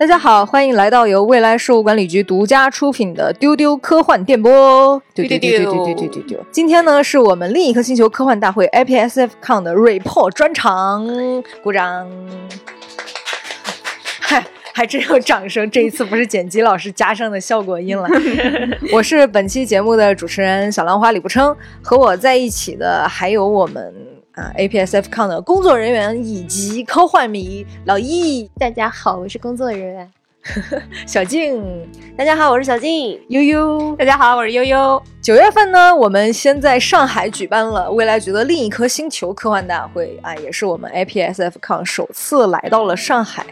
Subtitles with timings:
[0.00, 4.50] 大家好，欢迎来到由未来事务管理局独家出品的《丢丢科幻电波》。
[5.12, 6.46] 丢丢丢丢丢丢丢丢丢。
[6.50, 11.06] 今天呢，是我们另一颗星球科幻大会 IPSFCon 的 report 专场，
[11.62, 12.10] 鼓掌。
[14.20, 14.42] 嗨，
[14.72, 18.08] 还真有掌声，这一次不是剪辑老师加上的效果音了。
[18.94, 23.94] 我是本期节目的主持人小兰花李不称，和我在一起的还有我们。
[24.32, 30.10] 啊，APSFCon 的工作人员以及科幻迷老易，大家好，我是工作人员。
[31.04, 31.60] 小静，
[32.16, 33.20] 大家好，我是小静。
[33.28, 35.02] 悠悠，大家好，我是悠悠。
[35.22, 43.44] 九月份呢，我们先在上海举办了未来局的另一颗星球科幻大会啊，也是我们 APSFCon 首次来到了上海。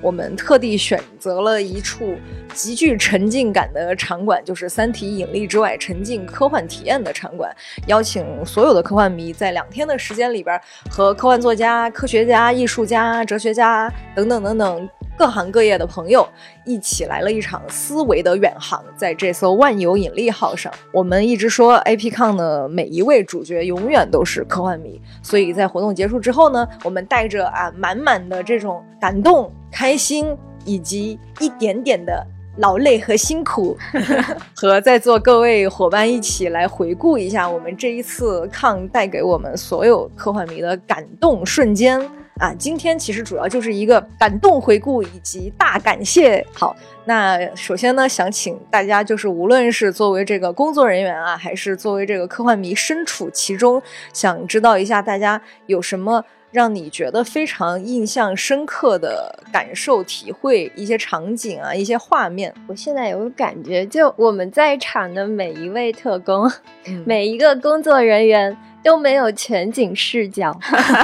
[0.00, 2.16] 我们特地选择了一处
[2.54, 7.52] 极具沉浸感的场馆，就是《三体：引力之外》沉浸科幻体验的场馆，
[7.88, 14.88] 邀请所有的科幻迷在两天的时间里边，和科幻作家、科学家、艺术家、哲学家等等等等。
[15.18, 16.28] 各行各业的朋友
[16.66, 32.26] 一起来了一场思维的远航，在这艘万有引力号上，我们一直说 APCon 的每一位主角永远都是科幻迷，所以在活动结束之后呢，我们带着啊满满的这种感动、开心以及一点点的
[32.58, 33.76] 劳累和辛苦，
[34.56, 42.00] 和在座各位伙伴一起来回顾一下我们这一次抗带给我们所有科幻迷的感动瞬间。
[42.38, 46.44] 啊，今天其实主要就是一个感动回顾以及大感谢。
[46.52, 62.52] 好，那首先呢，想请大家就是无论是作为这个工作人员啊，还是作为这个科幻迷身处其中，想知道一下大家有什么让你觉得非常印象深刻的感受、体会一些场景啊，一些画面。
[62.66, 66.52] 我现在有个感觉，就我们在场的每一位特工，
[67.06, 68.54] 每一个工作人员。
[68.86, 70.56] 都没有全景视角，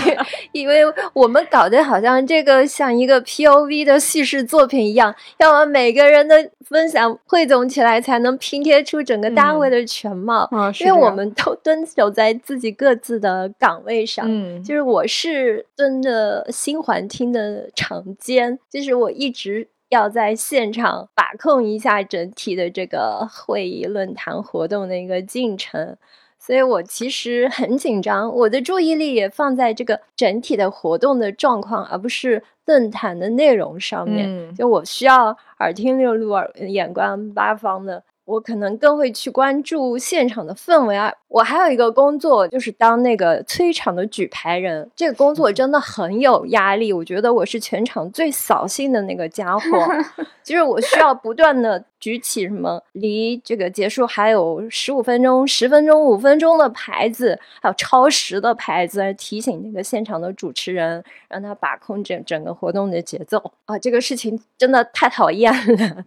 [0.53, 10.49] 因为我们搞得好像这个像一个 P O V 的叙事作品一样，要把每个人的分享汇总起来，才能拼贴出整个大会的全貌。
[10.79, 25.97] 因为我们都蹲守在自己各自的岗位上，嗯，就是我是蹲着新环厅的场监，就是我一直要在现场把控一下整体的这个会议论坛活动的一个进程。
[26.45, 34.53] 所以我其实很紧张，我的注意力也放在这个整体的活动的状况，而不是论坛的内容上面。
[34.57, 38.03] 就我需要耳听六路，耳眼观八方的。
[38.25, 41.13] 我可能更会去关注现场的氛围啊！
[41.29, 44.89] 我还有一个工作，就是当那个催场的举牌人。
[44.95, 49.63] 这个工作真的很有压力，我觉得我是全场最扫兴的那个家伙。
[50.45, 63.79] 就是我需要不断的举起什么离这个结束还有十五分钟、十分钟、五分钟的牌子，还有超时的牌子，来提醒那个现场的主持人，让他把控整整个活动的节奏啊！
[63.79, 66.05] 这个事情真的太讨厌了。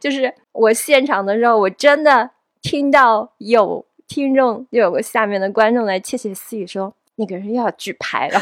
[0.00, 2.30] 就是我现场的时候，我真的
[2.62, 8.40] 听到有听众，就有个下面的观众来窃窃私语说，那个人又要举牌了。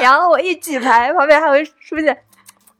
[0.00, 2.16] 然后我一举牌，旁边还会出现。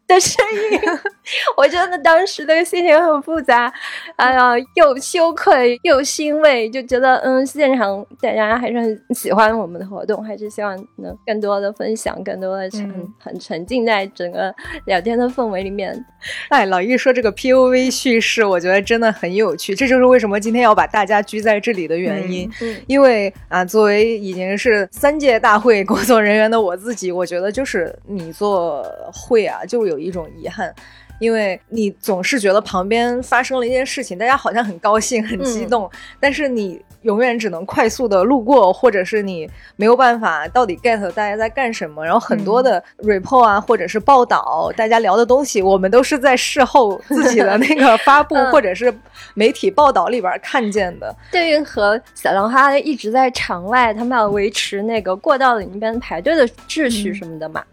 [0.09, 0.43] 的声
[0.73, 0.81] 音，
[1.55, 3.71] 我真的当时的心情很复杂，
[4.17, 14.53] 哎呀，又羞愧又欣慰，就觉得嗯，现场大家还是很喜欢我们的活动，还是希望能更多的分享，更多的沉很沉浸在整个
[14.87, 16.03] 聊天的氛围里面。
[16.49, 22.51] 哎，老易说这个 P O V 叙事，我觉得真的很有趣，这就是为什么今天要把大家聚在这里的原因。
[22.63, 28.83] 嗯，因为啊，作为已经是三届大会工作人员的我自己，我觉得就是你做
[29.13, 29.98] 会啊，就有。
[29.99, 30.75] 一种遗憾，
[31.19, 42.05] 因为你总是觉得旁边发生了一件事情，大家好像很高兴、很激动，但是你永远只能快速的路过，或者是你没有办法到底 get 大家在干什么。
[42.05, 48.95] 然后很多的 report 啊，或者是报道，大家聊的东西，我们都是在事后自己的那个 发布或者是
[49.33, 51.17] 媒体报道里边看见的。
[51.33, 57.65] 对于和小浪花一直在场外，他们要维持那个过道里边排队的秩序什么的嘛。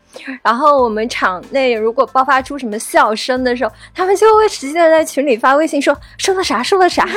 [0.42, 7.06] 然后我们场内如果爆发出什么笑声的时候，他们就会直接在群里发微信说说了啥说了啥，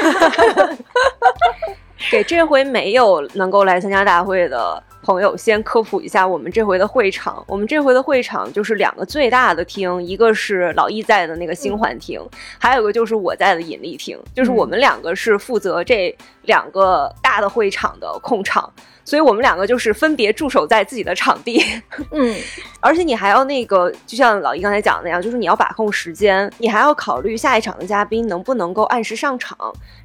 [2.11, 7.43] 给这回没有能够来参加大会的朋友先科普一下我们这回的会场。
[7.49, 12.21] 我们这回的会场就是两个最大的厅，一个是老易在的那个星环厅，
[12.59, 18.71] 还有一个就是我在的引力厅，就是我们两个是负责这两个大的会场的控场。
[19.03, 21.65] 所以我们两个就是分别驻守在自己的场地，
[22.11, 22.37] 嗯，
[22.79, 29.57] 而且你还要那个，就像老易刚才讲的那样，就是你要把控时间，你还要考虑下一场的嘉宾能不能够按时上场，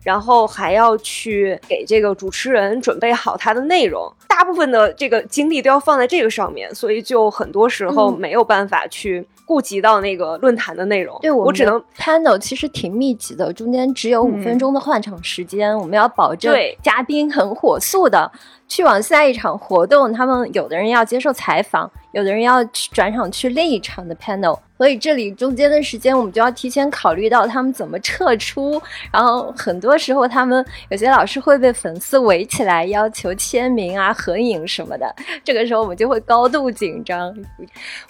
[0.04, 4.10] 然后还要去给这个主持人准备好他的内容。
[4.26, 9.28] 大部分的这个精力都要放在这个上面，所以就很多时候没有办法去。
[9.46, 18.32] 顾及到那个论坛的内容，对我只能 panel 其实挺密集的，中间只有五分钟的换场时间，我们要保证嘉宾很火速的
[18.74, 24.58] 去往下一场活动，他们有的人要接受采访，有的人要去转场去另一场的 panel。
[24.76, 28.82] 所以这里中间的时间，我们就要提前考虑到他们怎么撤出。
[29.14, 35.16] 然后很多时候，他们有些老师会被粉丝围起来，要求签名啊、合影什么的。
[35.44, 37.34] 这个时候，我们就会高度紧张。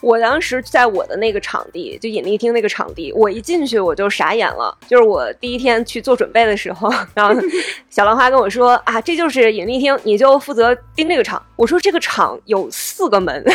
[0.01, 4.75] 我当时在我的那个场地，就引力厅那个场地，我一进去我就傻眼了。
[4.87, 7.39] 就是我第一天去做准备的时候，然后
[7.89, 13.43] 小兰花跟我说：“啊，这就是引力厅，你就负责盯这个场。”我说：“这个场有四个门。”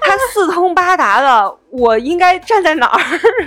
[0.00, 3.00] 他四通八达的，我应该站在哪儿？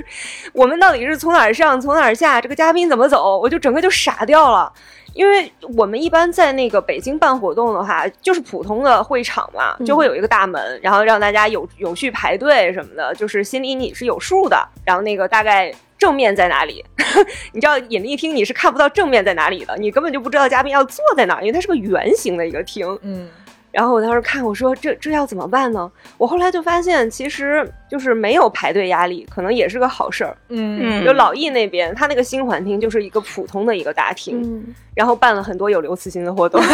[0.53, 2.41] 我们到底是从哪儿上，从哪儿下？
[2.41, 3.37] 这个嘉宾怎么走？
[3.37, 4.71] 我就整个就傻掉了。
[5.13, 14.67] 因为我们一般在那个北京办活动的话，就是普通的会场嘛，就会有一个大门，然后让大家有有序排队什么的，就是心里你是有数的。
[14.85, 16.83] 然后那个大概正面在哪里？
[17.53, 22.97] 你知道引力厅你是看不到正面在哪里的，你根本就不知道嘉宾要坐在哪，因为它是个圆形的一个厅。
[23.01, 23.27] 嗯。
[23.69, 25.91] 然后我当时看，我说这这要怎么办呢？
[26.17, 30.35] 我后来就发现，其实就是没有排队压力，可能也是个好事儿。
[30.47, 34.65] 嗯，就老易那边，他那个新环厅就是一个普通的一个大厅，
[34.95, 36.59] 然后办了很多有刘慈欣的活动。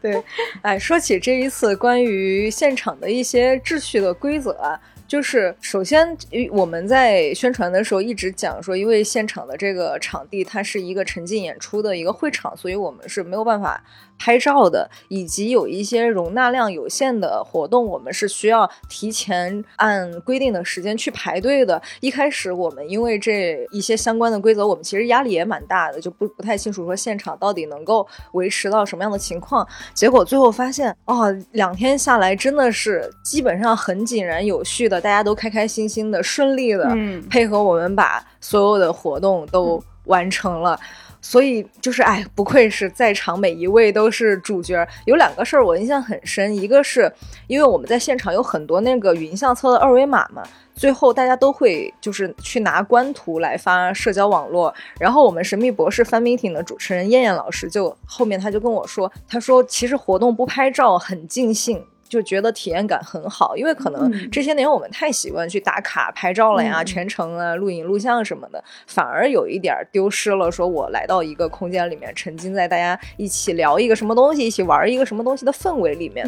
[0.00, 0.22] 对，
[0.62, 4.78] 哎，说起这一次关于现场的一些秩序的规则啊。
[5.14, 6.16] 就是首先，
[6.50, 13.80] 我们在宣传的时候一直讲说，因为现场的这个场地它是一个沉浸演出的一个会场，所以我们是没有办法
[14.18, 21.80] 拍照的，以及有一些容纳量有限的活动，我们是需要提前按规定的时间去排队的。
[22.00, 29.66] 一开始我们因为这一些相关的规则，我们其实压力也蛮大的，就不不太清楚说现场到底能够维持到什么样的情况。
[29.92, 35.00] 结果最后发现，哦，两天下来真的是基本上很井然有序的。
[35.00, 36.96] 大家都开开心心的、顺利的
[37.28, 40.78] 配合我们，把所有的活动都完成了。
[41.24, 44.86] 所以就是，哎，不愧是在场每一位都是主角。
[45.06, 47.10] 有两个事儿我印象很深，一个是
[47.46, 50.42] 因为我们在现场有很多那个云相册的二维码嘛，
[50.74, 54.72] 最后大家都会就是去拿官图来发社交网络。
[55.00, 61.82] 然后我们神秘博士 fan meeting 的主持人燕燕老师就后面他就跟我说，他说其实活动不拍照很尽兴。
[62.08, 70.50] 就觉得体验感很好，因为可能这些年我们太习惯去打卡拍照了呀，全程啊录影录像什么的，反而有一点丢失了。
[70.50, 76.24] 说我来到一个空间里面，沉浸在大家一起聊一个什么东西，一起玩一个什么东西的氛围里面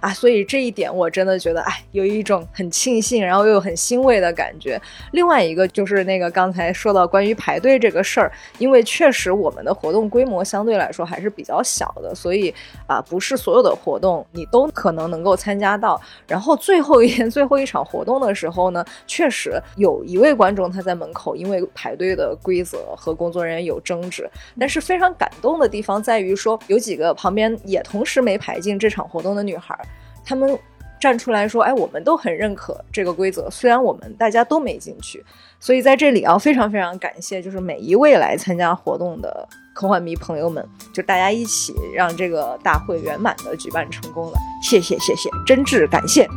[0.00, 4.80] 啊，所以这一点我真的觉得，哎，有一种很庆幸，然后又很欣慰的感觉。
[5.12, 12.52] 另外一个就是那个刚才说到关于排队这个事儿，因为确实我们的活动规模相对来说还是比较小的，所以
[12.86, 15.30] 啊，不是所有的活动你都可能能能够。
[15.40, 24.28] 参加到，然后最后一天 最后一场活动的时候呢，确实有一位观众他在门口，因为排队的规则和工作人员有争执。
[24.58, 29.74] 但是非常感动的地方在于说，有几个旁边也同时没排进这场活动的女孩，
[30.24, 30.58] 她们
[31.00, 35.24] 站出来说：“哎，我们都很认可这个规则，虽然我们大家都没进去。”
[35.58, 39.48] 所以在这里啊，非常非常感谢，就是每一位来参加活动的。
[39.72, 46.28] 科幻迷朋友们，就大家一起让这个大会圆满的举办成功了，谢谢谢谢，真挚感谢。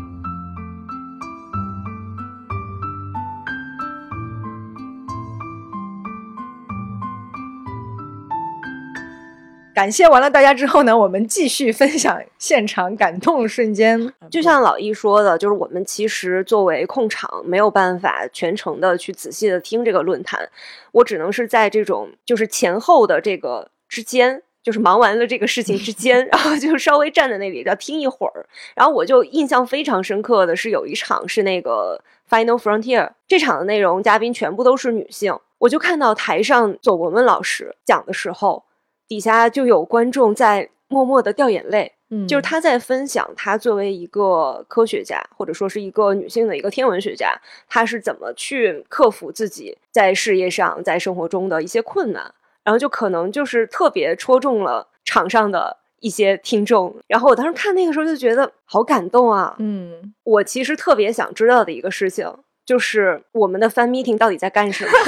[9.74, 14.14] 感谢完了大家之后呢，我们继续分享现场感动瞬间。
[14.30, 20.48] 就像老易说的，就是我们其实作为控场，没有办法全程的去仔细的听这个论坛，
[20.92, 28.46] 我只能是在这种就是前后的这个之间，就是忙完了这个事情之间， 然后就稍微站在那里要听一会儿。
[28.76, 32.00] 然后我就印象非常深刻的是有一场是那个
[32.30, 38.64] Final Frontier 这场的内容，嘉宾全部都是女性，我就看到台上左文文老师讲的时候。
[39.08, 47.34] 底下就有观众在默默的掉眼泪，嗯，就是他在分享他作为一个科学家，或者说是一个女性的一个天文学家，
[47.68, 52.34] 他是怎么去克服自己在事业上、在生活中的一些困难，
[52.64, 56.96] 然后就可能就是特别戳中了场上的一些听众。
[57.08, 62.32] 然后我当时看那个时候就觉得好感动啊，嗯，我其实特别想知道的一个事情
[62.66, 64.92] 就是我们的 fan meeting 到底在干什么。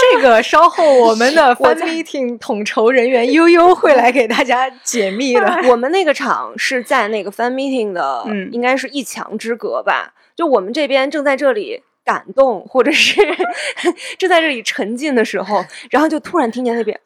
[0.00, 5.60] 这个稍后我们的 fan meeting 统筹人员悠悠会来给大家解密的。
[5.68, 10.14] 我们那个场是在那个 fan meeting 的，应该是一墙之隔吧？
[10.36, 13.20] 就我们这边正在这里感动，或者是
[14.16, 16.98] 正在这里沉浸的时候，然后就突然听见那边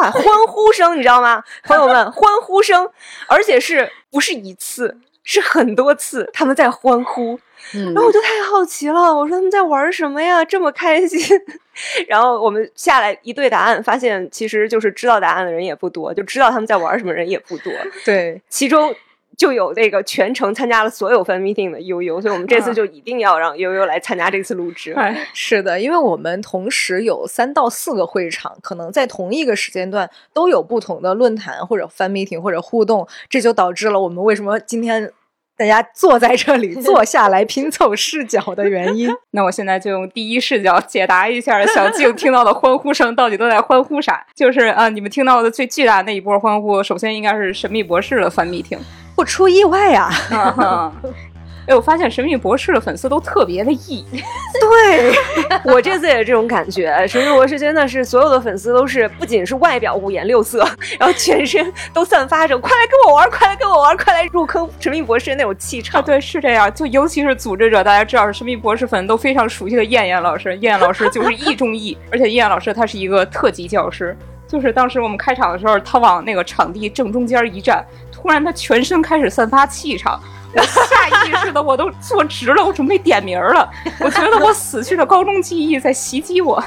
[0.00, 1.42] 啊欢呼声，你知道吗？
[1.64, 2.88] 朋友们，欢呼声，
[3.28, 7.38] 而且是不是一次，是很多次，他们在欢呼。
[7.72, 11.20] 然后我就太好奇了，我说他们在玩什么呀，这么开心。
[12.08, 17.72] 然后我们下来一对答案，发现其实就是知道答案的人也不多，就知道他们在玩什么人也不多。
[18.04, 18.94] 对，其中
[19.36, 24.94] 就有那个全程参加了所有 fan meeting 的悠悠，所以我们这次就一定要让悠悠来参加这次录制。
[25.32, 35.12] 是的，因为我们同时有三到四个会场，可能在同一个时间段都有不同的论坛或者 fan meeting 或者互动，这就导致了我们为什么今天。
[35.54, 39.08] 大家坐在这里，坐 下来拼凑视角的原因。
[39.32, 44.26] 那我现在就用第一视角解答一下小静听到的欢呼声到底都在欢呼啥？
[44.34, 48.76] 就是啊，你们听到的最巨大的那一波欢呼，首先应该是神秘博士的翻密听，
[49.14, 50.92] 不出意外啊。
[51.64, 54.04] 哎，我发现神秘博士的粉丝都特别的 E，
[54.60, 55.14] 对
[55.72, 57.06] 我这次也是这种感觉。
[57.06, 60.66] 神秘博士真的是所有的粉丝都是，不仅是外表五颜六色，
[60.98, 66.02] 然后全身都散发着“快来跟我玩，快来跟我玩，快来入坑神秘博士”那种气场。
[66.02, 66.72] 对，是这样。
[66.74, 74.16] 就尤其是组织者，大家知道是神秘博士粉都非常熟悉的燕燕老师，燕燕老师就是 E 中 E，而且燕燕老师他是一个特级教师。
[74.52, 77.82] 就是当时我们开场的时候，他往那个场地正中间一站，
[78.12, 80.20] 突然他全身开始散发气场。
[80.54, 83.66] 我下意识的我都坐直了，我准备点名了。
[83.98, 86.62] 我觉得我死去的高中记忆在袭击我。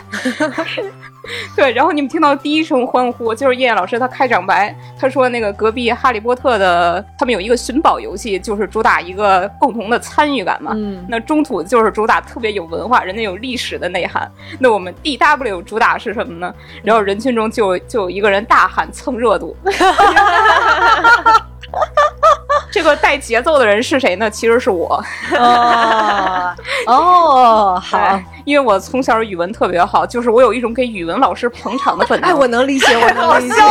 [1.56, 10.74] 对，然后你们听到第一声欢呼，就是叶叶老师他开场白，他说那个隔壁哈利波特的他们有一个寻宝游戏，就是主打一个共同的参与感嘛。
[10.76, 11.06] 嗯。
[11.10, 14.30] 那中土就是主打特别有文化，人家有历史的内涵。
[14.60, 16.54] 那我们 D W 主打是什么呢？
[16.84, 19.56] 然后人群中就就有一个人大喊蹭热度。
[22.76, 24.30] 这个带节奏的人是谁呢？
[24.30, 25.02] 其实是我。
[25.40, 26.54] 哦
[26.88, 32.30] 哦， 好，因为我从小语文特别好，就是我有一种给语文老师捧场的本能。
[32.30, 33.56] 哎，我能理解，我能理解。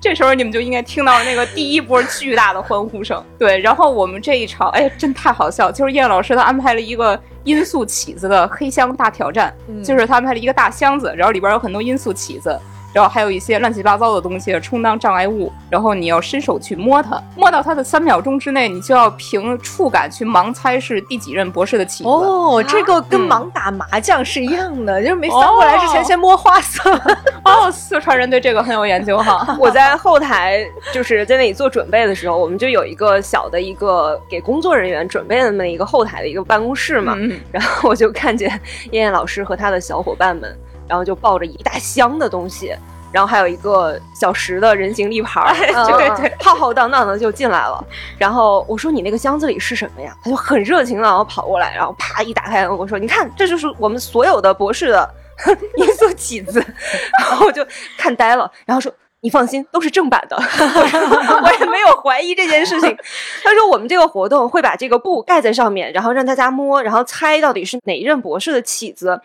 [0.00, 3.20] 这时候你们就应该听到那个第一波巨大的欢呼声。
[3.40, 9.52] 对，然后我们这一场，哎，真太好笑，就是叶老师他安排了一个音速起子的黑箱大挑战，
[9.82, 12.56] 就是他安排了一个大箱子，然后里边有很多音速起子。
[12.92, 22.08] 然后还有一些乱七八糟的东西充当障碍物，然后你要伸手去摸它，摸到它的三秒钟之内，你就要凭触感去盲猜是第几任博士的棋子。
[22.08, 26.90] 哦，这个跟盲打麻将是一样的，就是没翻过来之前先摸花色。
[27.44, 29.56] 哦，四川人对这个很有研究哈。
[29.60, 37.16] 我在后台就是在那里做准备的时候，我们就有一个小的一个给工作人员准备的那么一个后台的一个办公室嘛，
[37.52, 38.48] 然后我就看见
[38.92, 40.56] 燕燕老师和他的小伙伴们。
[40.88, 42.74] 然后就抱着一大箱的东西，
[43.12, 45.54] 然后还有一个小时的人形立牌，
[45.96, 47.82] 对对，浩浩荡荡的就进来了。
[48.18, 55.14] 然后我说：“你那个箱子里是什么呀？”他就很热情的然后跑过来，然后啪一打开，我说：“你看，这就是我们所有的博士的
[55.76, 56.58] 音速起子。”
[57.20, 57.66] 然后我就
[57.96, 60.36] 看呆了，然后说：“你放心，都是正版的。”
[61.42, 62.96] 我也没有怀疑这件事情。
[63.42, 69.20] 他说：“我们这个活动会把这个布盖在上面，然后让大家摸，然后猜到底是哪一任博士的起子。”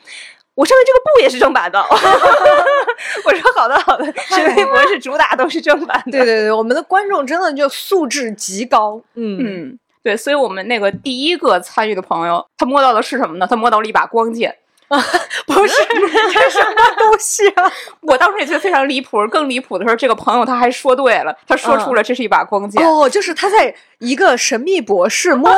[0.55, 1.79] 我上面这个布也是正版的，
[3.25, 6.11] 我说好的好的，神秘博是主打都是正版的。
[6.11, 9.01] 对对对，我们的观众真的就素质极高。
[9.15, 13.47] 嗯嗯，对，所以我们那个第一个参与的朋友，他摸到的是什么呢？
[13.49, 14.55] 他摸到了一把光剑
[14.89, 15.03] 啊，
[15.47, 15.73] 不是
[16.31, 17.71] 这什么东西啊？
[18.01, 19.27] 我当时也觉得非常离谱。
[19.29, 22.85] 更离谱的是，这个朋友他还说对了，他说出了这是一把光剑。
[22.87, 25.51] 哦，就是他在一个神秘博士摸。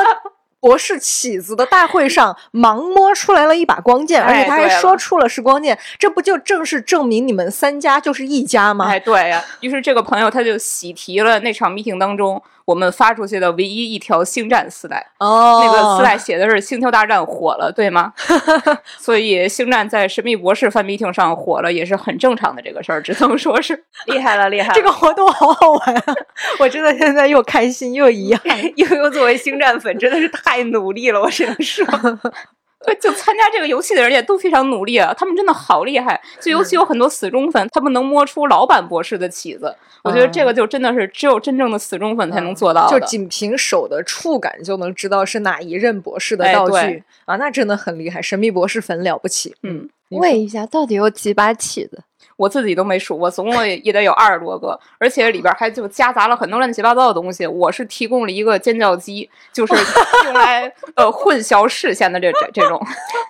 [0.66, 8.86] 博士起子的大会上，盲摸出来了一把光剑，而且他还说出了是光剑，这不就正是证明你们三家就是一家吗？
[8.86, 9.44] 哎，对呀。
[9.60, 12.42] 于是这个朋友他就喜提了那场 meeting 当中。
[12.66, 18.12] 我们发出去的唯一一条星战丝带哦，那个丝带写的是《星球大战》火了，对吗？
[18.98, 24.74] 所以星战在神秘博士范 meeting 上火了，也是很正常的这个事儿，只能说是厉害了，厉害！
[24.74, 26.14] 这个活动好好玩啊！
[26.58, 28.60] 我真的现在又开心又遗憾。
[28.76, 31.86] 悠悠作为星战粉，真的是太努力了，我只能说。
[32.86, 36.20] 对， 就参加这个游戏的人也都非常努力啊，他们真的好厉害。
[36.40, 42.98] 就尤其有很多死忠粉，他们能摸出老版博士的起子，我觉得这个就真的是只有真正的死忠粉才能做到的。
[42.98, 48.22] 就仅凭手的触感就能知道是哪一任博士的道具啊，那真的很厉害。
[48.22, 49.54] 神秘博士粉了不起。
[49.62, 52.02] 嗯，问一下，到底有几把起子？
[52.36, 57.46] 我自己都没数，我总共也得有二十多个，而且里边还就夹杂了很多乱七八糟的东西。
[57.46, 59.74] 我是提供了一个尖叫机，就是
[60.26, 62.80] 用来呃混淆视线的这这这种。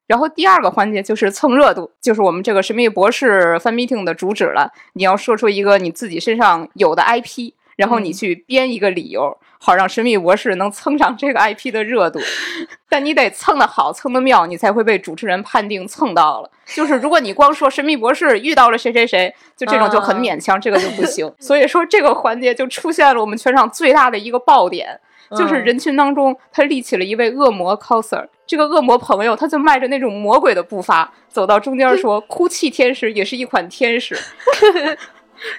[0.07, 4.73] 然后第二个环节就是蹭热度，就是我们这个神秘博士 fan meeting 的主旨了。
[4.95, 7.53] 你要说出一个你自己身上有的 IP。
[7.77, 12.19] 然后你去编一个理由，好让《神秘博士》能蹭上这个 IP 的热度。
[12.89, 16.51] 但你得蹭的好，蹭的妙，你才会被主持人判定蹭到了。
[16.67, 21.31] 就是如果你光说《神秘博士》遇到了谁谁谁，就这种就很勉强，这个就不行。
[21.39, 25.01] 所以说这个环节就出现了我们全场最大的一个爆点。
[25.37, 34.17] 就是人群当中，他立起了一位恶魔 coser，这个恶魔朋友，他就迈着那种魔鬼的步伐走到中间 说：“哭泣天使也是一款天使。”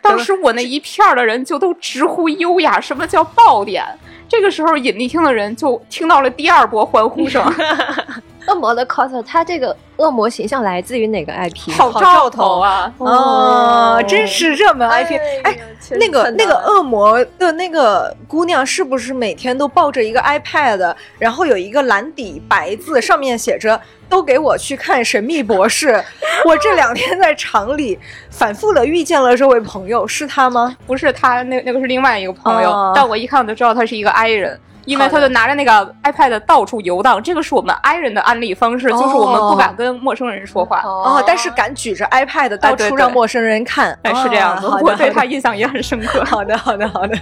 [0.01, 3.85] 当时我那一片的人就都直呼优雅，什么叫爆点？
[4.29, 7.43] 这个时候引力厅的人就听到了第二波欢呼声。
[8.47, 11.71] 恶魔的 coser，他这个恶魔形象来自于哪个 IP？
[11.73, 12.91] 好兆头啊！
[12.97, 15.19] 哦，真是热门 IP。
[15.43, 15.57] 哎，
[15.91, 26.03] 那个那个恶魔的那个姑娘是不是每天都抱着一个 iPad，然后有一个蓝底白字，上面写着“都给我去看神秘博士”？
[26.45, 27.99] 我这两天在厂里
[28.29, 30.77] 反复的遇见了这位朋友，是他吗？
[30.85, 34.57] 不是他，那那个是另外一个朋友，但我一看我就知道他是一个 I 人。
[34.87, 40.81] 因为他就拿着那个 iPad 到处游荡，这个是我们 I 人的安利方式，就是我们不敢跟陌生人说话。
[40.83, 46.23] 哦，但是敢举着 iPad 到处让陌生人看，哎，是这样的，我对他印象也很深刻。
[46.25, 47.15] 好的，好的，好的。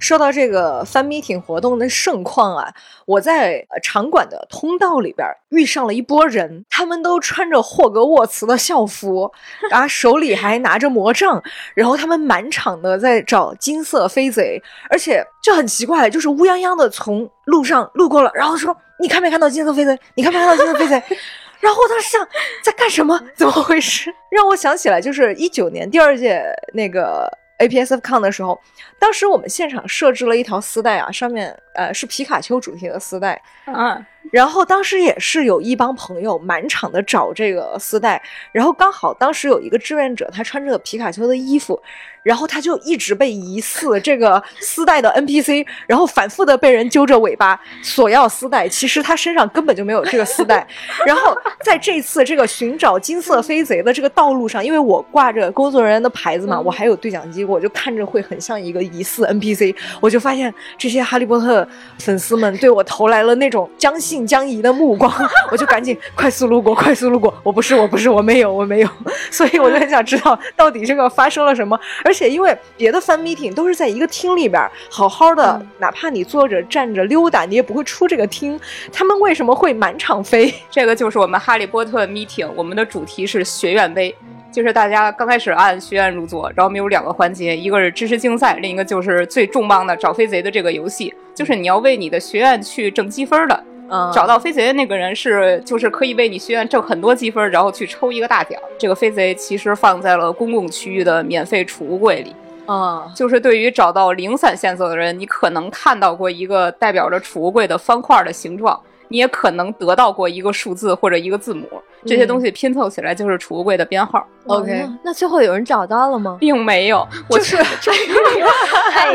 [0.00, 2.74] 说到这个 fan meeting 活动的盛况啊，
[3.06, 9.30] 我在场馆的通道里边遇上了一波人，他们都穿着霍格沃茨的校服，
[9.70, 11.40] 然后手里还拿着魔杖，
[11.74, 19.96] 然后他们满场的在找金色飞贼，而且就很奇怪，就是乌泱泱的从路上路过了，然后说你看没看到金色飞贼？
[20.14, 21.02] 你看没看到金色飞贼？
[21.60, 22.26] 然后我当时想
[22.64, 23.20] 在干什么？
[23.36, 24.10] 怎么回事？
[24.30, 26.42] 让我想起来就是一九年第二届
[26.72, 27.30] 那个。
[27.60, 28.60] APSF 抗的时候，
[28.98, 38.22] 当时我们现场设置了一条丝带啊，上面呃是皮卡丘主题的丝带，啊，然后当时也是有一帮朋友满场的找这个丝带，
[38.52, 41.80] 然后刚好当时有一个志愿者，他穿着皮卡丘的衣服。
[42.22, 50.68] 然后他就一直被疑似这个丝带的 NPC，然后反复的被人揪着尾巴索要丝带，其实他身上根本就没有这个丝带。
[51.06, 61.66] 然后在这次这个寻找金色飞贼的这个道路上，因为我挂着工作人员的牌子嘛，我还有对讲机，我就看着会很像一个疑似 NPC，我就发现这些哈利波特
[62.00, 65.12] 粉丝们对我投来了那种将信将疑的目光，
[65.52, 68.88] 我就赶紧快速路过，快速路过，我不是，我不是，我没有，我没有，
[69.30, 71.78] 所以我就很想知道到底这个发生了什么。
[72.04, 78.58] 而且因为别的 fan meeting 都是在一个厅里边好好的，哪怕你坐着站着溜达，你也不会出这个厅。
[78.92, 80.52] 他们为什么会满场飞？
[80.68, 84.12] 这个就是我们哈利波特 meeting，我们的主题是学院杯，
[84.50, 93.64] 就是大家刚开始按学院入座，然后我们有两个环节，一个是知识竞赛，另一个就是最重磅的找飞贼的这个游戏，就是你要为你的学院去挣积分的。
[94.12, 98.60] 找到飞贼的那个人是，就是可以为你学院挣很多积分，然后去抽一个大奖。
[98.78, 102.34] 这个飞贼其实放在了公共区域的免费储物柜里。
[102.66, 111.66] 啊，就是对于找到零散线索的人，你可能看到过一个代表着储物柜的方块的形状，你也可能得到过一个数字或者一个字母，
[112.06, 114.24] 这些东西拼凑起来就是储物柜的编号。
[114.46, 116.36] OK，那最后有人找到了吗？
[116.38, 117.56] 并没有，我就 是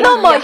[0.02, 0.36] 那么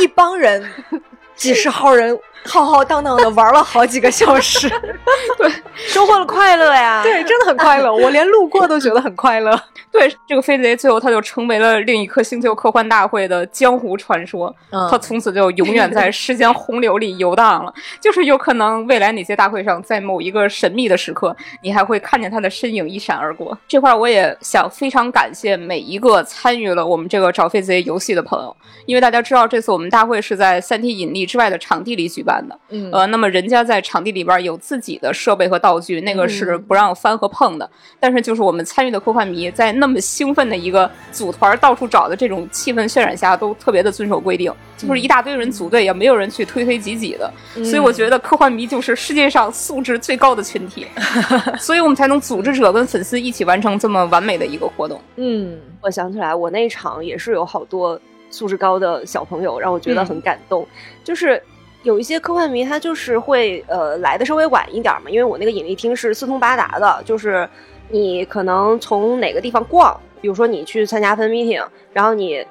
[0.00, 0.64] 一帮人，
[1.36, 2.18] 几十号人。
[2.44, 4.68] 浩浩荡荡的玩了好几个小时，
[5.38, 7.02] 对，收获了快乐呀！
[7.02, 9.58] 对，真的很快乐， 我连路过都觉得很快乐。
[9.90, 14.54] 对，这个飞贼最后他就成为了另一颗星球科幻大会的江湖传说，
[14.90, 17.72] 他从此就永远在时间洪流里游荡了。
[18.00, 23.56] 就是有可能未来哪些大会上，在某一个神秘的时刻，你还会看见他的身影一闪而过。
[23.68, 28.54] 这块我也想非常感谢每一个参与了我们这个找飞贼游戏的朋友，
[28.86, 32.33] 因为大家知道这次我们大会是在三体引力之外的场地里举办。
[32.48, 37.68] 的，嗯，呃，那么人家在场地里边有自己的设备和道具，那个是不让翻和碰的。
[38.00, 47.32] 但是就是我们参与的科幻迷，在那么兴奋的一个组团到处找的这种气氛渲染下，都特别的遵守规定，就是一大堆人组队，也没有人去推推挤挤的。
[47.64, 50.86] 所以我觉得科幻迷就是世界上素质最高的群体，
[51.58, 55.00] 所以我们才能组织者跟粉丝一起完成这么完美的一个活动。
[55.16, 57.98] 嗯，我想起来，我那场也是有好多
[58.30, 60.66] 素质高的小朋友，让我觉得很感动，
[61.02, 61.42] 就是。
[61.84, 67.48] 有一些科幻迷，他就是会呃来的稍微晚一点嘛，因为我那个引力厅是四通八达的，就是
[67.90, 72.44] 你可能从哪个地方逛，比如说你去参加分 meeting，然后你。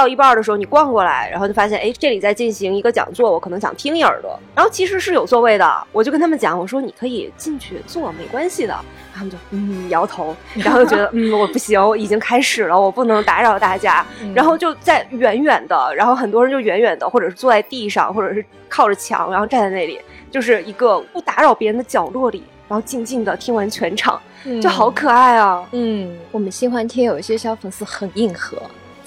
[0.00, 4.38] 到一半的时候，你逛过来，然后就发现，哎，这里在进行一个讲座，我可能想听一耳朵。
[4.54, 8.74] 然后其实是有座位的，我就跟他们讲，我说你可以进去坐，没关系的。
[9.12, 14.06] 他们就嗯摇头，然后就觉得嗯我不行，已经开始了，我不能打扰大家。
[14.34, 24.18] 然后就在远远的，然后很多人就远远的，或者是坐在地上，或者是靠着墙，然后站在那里，就是一个不打扰别人的角落里，然后静静的听完全场，
[24.62, 25.68] 就好可爱啊。
[25.72, 28.56] 嗯，我们新环天有一些小粉丝很硬核。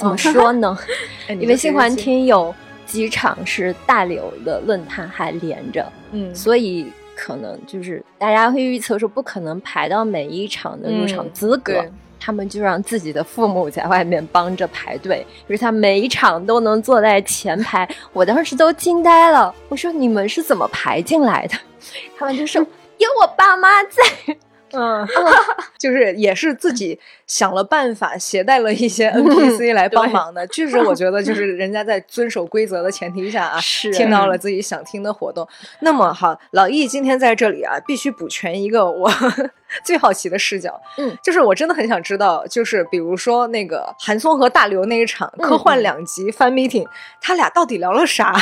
[0.04, 0.78] 怎么说呢？
[1.40, 2.54] 因为新环厅有
[2.86, 11.84] 几场是大刘的论坛还连着，嗯，所以可能就是大家会预测说不可能排到每一场的入场资格，
[12.20, 17.88] 他们就让自己的父母在外面帮着排队，就是他每一场都能坐在前排。
[18.12, 21.58] 我当时都惊呆了，我说你们是怎么排进来的？
[22.18, 22.62] 他们就说
[23.00, 24.38] 有我爸妈在。
[24.74, 25.08] 嗯，
[25.78, 30.46] 就是也是自己想了办法，携带了一些 NPC 来帮忙的。
[30.48, 33.60] 确实，我觉得就是人家在遵守规则的前提下啊，
[33.94, 35.48] 听到了自己想听的活动。
[35.82, 39.10] 那么好，老易今天在这里啊，必须补全一个我
[39.86, 40.82] 最好奇的视角。
[40.98, 46.88] 嗯，就是我真的很想知道，就是比如说那个韩松和大刘那一场科幻两极 fan meeting，
[47.22, 48.34] 他俩到底聊了啥？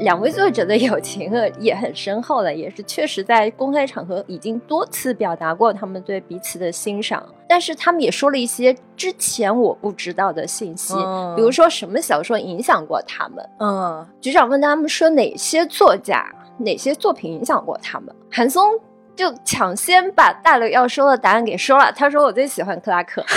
[0.00, 7.22] 两位作者的友情也很深厚了，也是确实在公开场合已经多次表达过他们对彼此的欣赏。
[7.48, 10.94] 但是他们也说了一些之前我不知道的信息，
[11.36, 13.48] 比如说什么小说影响过他们。
[13.58, 16.24] 嗯，局长问他们说哪些作家、
[16.58, 18.70] 哪些作品影响过他们，韩松
[19.14, 21.92] 就抢先把大刘要说的答案给说了。
[21.92, 23.22] 他说我最喜欢克拉克。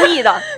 [0.00, 0.30] 故意的，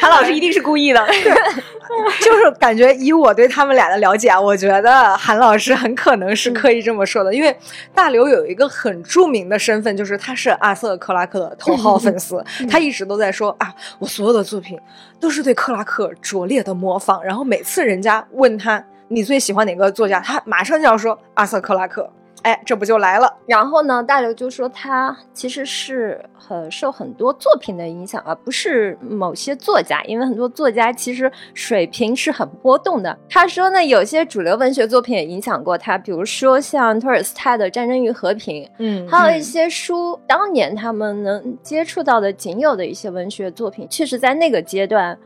[0.00, 1.06] 韩老师一定是故意的，
[2.20, 7.54] 就是感觉以我对他们俩的了解，我觉得韩老师很可能是刻意这么说的，因为
[7.94, 14.78] 大刘有一个很著名的身份，就是他是阿瑟·克拉克的头号粉丝， 他一直都在说啊，我所有的作品
[15.20, 22.10] 都是对克拉克拙劣的模仿，然后每次人家问他你最喜欢哪个作家，他马上就要说阿瑟·克拉克。
[22.42, 23.32] 哎，这不就来了？
[23.46, 33.16] 然后呢，大刘就说他其实是很受很多作品的影响，而不是某些作家，因为很多作家其实水平是很波动的。
[33.28, 45.16] 他说呢，有些主流文学作品也影响过他，比如说像托尔斯泰的《战争与和平》，嗯，还有一些书，当年他们能接触到的仅有的一些文学作品，确实在那个阶段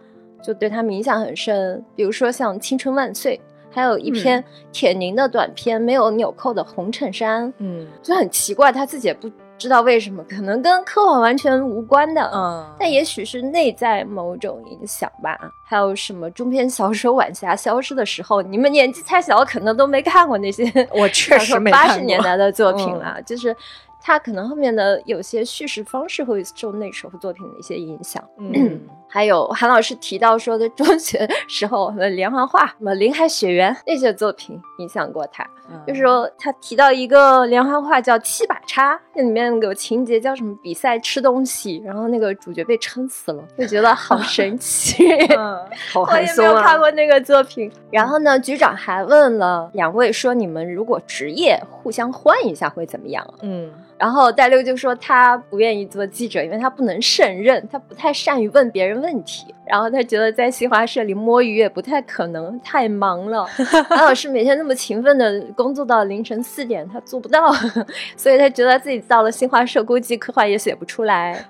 [0.43, 3.41] 就对他们影响很深，比如说像《青春万岁》。
[3.77, 15.39] 还有一篇铁凝的短篇，没有纽扣的红衬衫，嗯，就很奇怪，他自己也不知道为什么，可能跟科幻完全无关的，嗯，但也许是内在某种影响吧。
[15.63, 20.65] 还有什么中篇小说《晚霞消失的时候》，你们年纪太小，可能都没看过那些，
[20.99, 23.55] 我确实没八十年代的作品了，就是。
[23.99, 28.23] 他可能后面的有些叙事方式会受那首作品的一些影响。
[28.39, 28.81] 嗯，
[29.17, 35.43] 还有韩老师提到说的中学时候的连环画，什么《林海雪原》那些作品影响过他。
[35.87, 45.03] 就是说他提到一个连环画叫《七把叉》，那里面有情节叫什么比赛吃东西，然后那个主角被撑死了，就觉得好 神奇。
[45.97, 47.73] 我也没有看过那个作品。
[47.91, 53.73] 然后呢，局长还问了两位说：“你们如果职业互相换一下会怎么样？”嗯。
[53.99, 59.55] 然后戴六就说他不愿意做记者，因为他不能胜任，他不太善于问别人问问题。
[59.65, 63.45] 然后他觉得在新华社里摸鱼也不太可能，太忙了。
[63.89, 67.53] 韩老师每天那么勤奋的工作到凌晨四点，他做不到，
[68.17, 71.45] 所以他觉得自己到了新华社估计科幻也写不出来。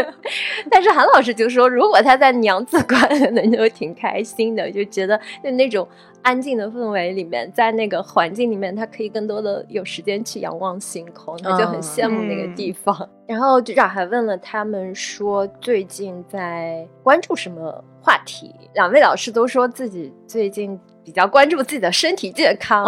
[0.70, 2.98] 但是韩老师就说，如果他在娘子关，
[3.34, 5.86] 那就挺开心的，就觉得就那种。
[6.22, 13.08] 安静的氛围里面，在那个环境里面，他可以更多的有时间去仰望星空，他就很羡慕那个地方。
[13.26, 18.54] 然后局长还问了他们说，最近在关注什么话题？
[18.74, 20.78] 两位老师都说自己最近。
[21.10, 22.84] 比较关注自己的身体健康，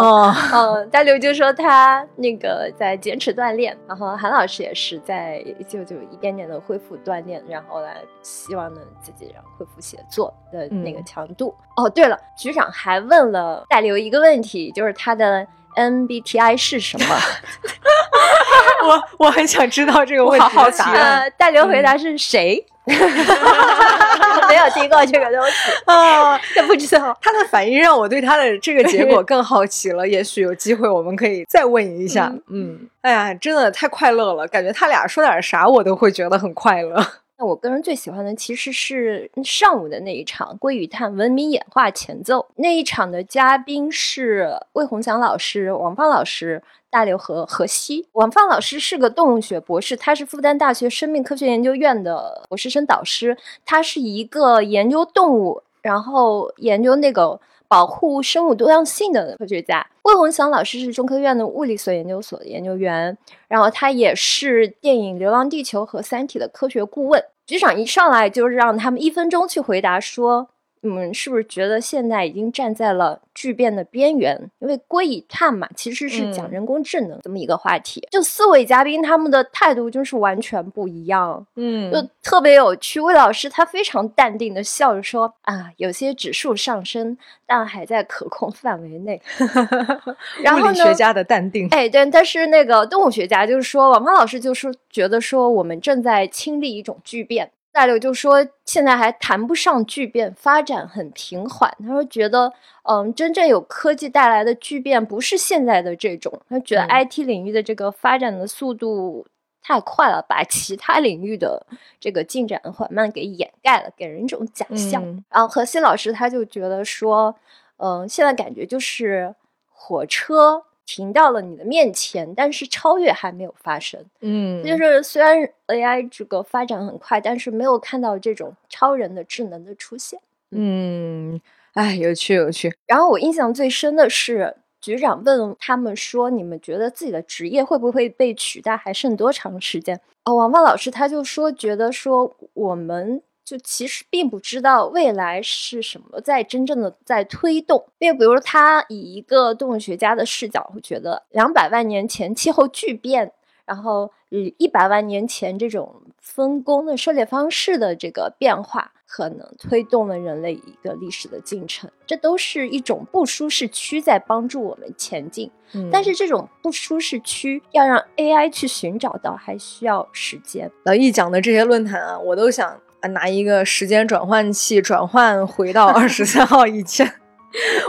[0.53, 11.53] 嗯，大刘就说他那个在坚持锻炼，然后韩老师也是在就就一点点的恢复锻炼，然后来希望能自己恢复写作的那个强度。
[11.75, 17.05] 哦，对了，局长还问了大刘一个问题，就是他的 MBTI 是什么？
[18.87, 21.33] 我我很想知道这个问题的答案。
[21.37, 22.65] 大刘回答是谁？
[24.49, 27.17] 没有听过这个东西 啊，这不知道。
[27.21, 30.05] 他的反应让我对他的这个结果更好奇了。
[30.07, 32.33] 也许有机会我们可以再问一下。
[32.49, 37.01] 嗯，哎呀，真的太快乐了，感觉他俩说点啥我都会觉得很快乐。
[37.37, 46.61] 那我个人最喜欢的其实是上午的那一场《归与碳文明演化前奏》那一场的嘉宾是魏宏祥老师、王芳老师、
[46.93, 48.07] 大流河河西。
[48.11, 57.39] 王芳老师是个动物学博士，他是复旦大学生命科学研究院的博士生导师，他是一个研究动物，然后研究那个。
[57.65, 67.23] 保护生物多样性的科学家魏宏祥老师是中科院的物理所研究所的研究员，然后他也是电影《流浪地球》和《三体》的科学顾问。
[67.47, 70.49] 局长一上来就让他们一分钟去回答说。
[70.83, 74.37] 你们是不是觉得现在已经站在了巨变的边缘？
[74.59, 78.05] 因为归以碳嘛，其实是讲人工智能这么一个话题。
[78.11, 82.99] 就四位嘉宾他们的态度就是完全不一样，嗯，就特别有趣。
[82.99, 89.21] 魏老师他非常淡定的笑着说：“啊，有些指数上升，但还在可控范围内。
[90.43, 90.73] ”然后呢？
[90.75, 91.69] 学家的淡定。
[91.69, 97.51] 哎，对，但是那个动物学家就是说，王芳老师就是觉得说，我们正在经历一种巨变。
[97.73, 106.39] 大刘就说：“现在还谈不上巨变，发展很平缓。”他说：“觉得，嗯，真正有科技带来的巨变不是现在的这种。
[106.47, 109.25] 他觉得 IT 领域的这个发展的速度
[109.63, 111.65] 太快了，把其他领域的
[111.99, 117.35] 这个进展缓慢给掩盖了，给人一种假象。”然后何西老师他就觉得说
[117.77, 119.33] ：“嗯，现在感觉就是
[119.67, 124.03] 火车。”停到了你的面前，但是超越还没有发生。
[124.21, 130.19] 嗯，就是虽然 AI 这个发展很快，但是没有看到这种超人的智能的出现。
[130.51, 131.39] 嗯，
[131.73, 132.75] 哎，有趣有趣。
[132.85, 138.77] 然后我印象最深的是局长问他们说：“你们觉得自己的职业会不会被取代？
[138.77, 153.33] 还剩多长时间？”哦，王芳老师他就说：“觉得说我们。”就其实并不知道未来是什么在真正的在推动，因为比如他以一个动物学家的视角，会觉得两百万年前气候巨变，
[153.65, 161.91] 然后以一百万年前这种分工的狩猎方式的这个变化，可能推动了人类一个历史的进程。
[162.07, 165.51] 这都是一种不舒适区在帮助我们前进，
[165.91, 170.71] 但是这种不舒适区要让 AI 去寻找到，还需要时间。
[170.83, 172.79] 老易讲的这些论坛啊，我都想。
[173.09, 177.11] 拿一个时间转换器转换回到二十三号以前，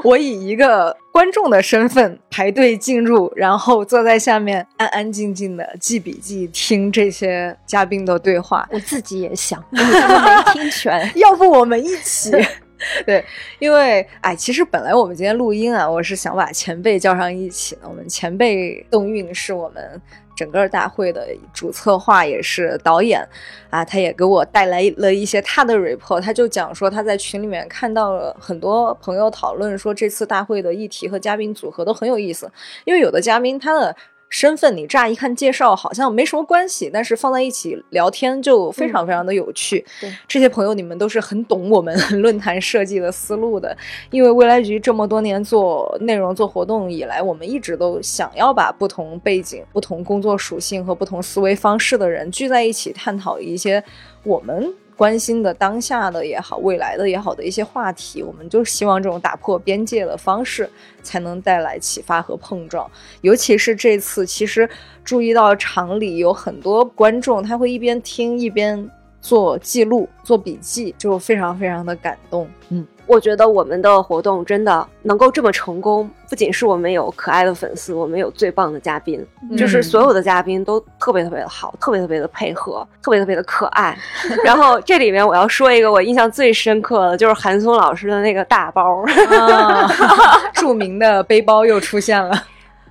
[0.02, 8.68] 我以一个观众的身份排队进入，然后坐在下面安安静静的记笔记，听这些嘉宾的对话。
[8.70, 12.32] 我自己也想， 我没听全， 要不我们一起？
[13.06, 13.24] 对，
[13.60, 17.82] 因为哎，其实本来我们今天录音啊，我是想把前辈叫上一起的。
[17.88, 20.02] 我们前辈邓运是我们。
[20.34, 23.26] 整个大会的主策划也是导演，
[23.70, 32.50] 啊，他也给我带来了一些他的 report，他就讲说他在群里面看到了很多朋友讨论说这次大会的议题和嘉宾组合都很有意思，
[32.84, 33.94] 因为有的嘉宾他的。
[34.34, 39.86] 身份你乍一看介绍好像没什么关系，但是放在一起聊天就非常非常的有趣。
[40.00, 43.76] 对这些朋友，你们都是很懂我们 论坛设计的思路的。
[44.10, 53.84] 因为未来局这么多年做内容、做活动以来，我们一直都想要把不同背景、不同工作属性和不同思维方式的人聚在一起，探讨一些
[54.24, 54.74] 我们。
[54.96, 60.68] 关心的当下的也好，未来的也好的一些话题，我们就希望这种打破边界的方式
[61.02, 62.90] 才能带来启发和碰撞。
[63.20, 64.68] 尤其是这次，其实
[65.04, 68.88] 注意到场里有很多观众，他会一边听一边
[69.20, 72.48] 做记录、做笔记，就非常非常的感动。
[72.68, 72.86] 嗯。
[73.14, 79.24] 我觉得我们的活动真的能够这么成功，不仅是我们有可爱的粉丝，我们有最棒的嘉宾，
[79.56, 83.96] 就是所有的嘉宾都特别特别的好，特别特别的配合，特别特别的可爱。
[84.44, 89.04] 然后这里面我要说一个我印象最深刻的，就是韩松老师的那个大包
[90.52, 92.34] 著名的背包又出现了。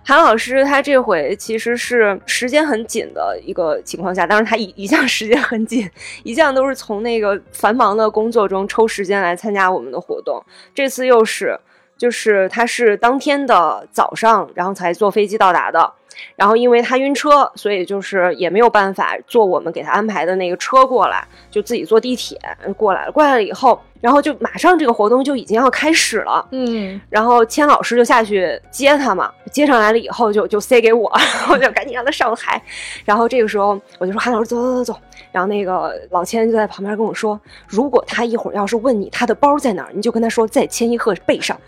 [0.06, 5.90] 韩老师他这回其实是时间很紧的一个情况下，当然他一一向时间很紧，
[6.24, 10.44] 一向都是从那个繁忙的工作中抽时间来参加我们的活动。
[10.76, 11.58] 这次又是，
[11.98, 15.94] 就是他是当天的早上，然后才坐飞机到达的。
[16.36, 22.40] 然后因为他晕车，所以就是也没有办法坐我们给他安排的那个车过来，就自己坐地铁
[22.78, 23.12] 过来了。
[23.12, 26.46] 过来了以后，然后就马上这个活动就已经要开始了。
[26.52, 31.12] 嗯，然后千老师就下去接他嘛，接上来了以后就就塞给我，
[31.50, 32.62] 我就赶紧让他上台。
[33.06, 35.00] 然后这个时候我就说：“韩老师，走走走走。”
[35.32, 41.60] 然后那个老千就在旁边跟我说：“如果他一会儿要是问你他的包在哪儿，你就跟他说在千一鹤背上。”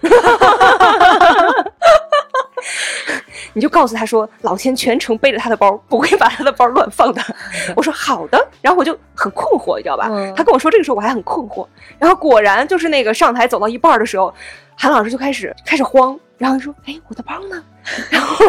[3.55, 7.21] 你就告诉他说，老千全程背着他的包，不会把他的包乱放的。
[7.73, 10.09] 我说好的，然后我就很困惑，你知道吧？
[10.35, 11.65] 他跟我说这个时候，我还很困惑。
[11.97, 14.33] 然后果然就是那个上台走到一半的时候，
[14.75, 17.63] 韩老师就开始开始慌，然后说：“哎，我的包呢？”
[18.11, 18.45] 然后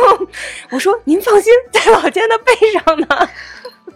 [0.70, 3.28] 我说：“您放心，在老千的背上呢。”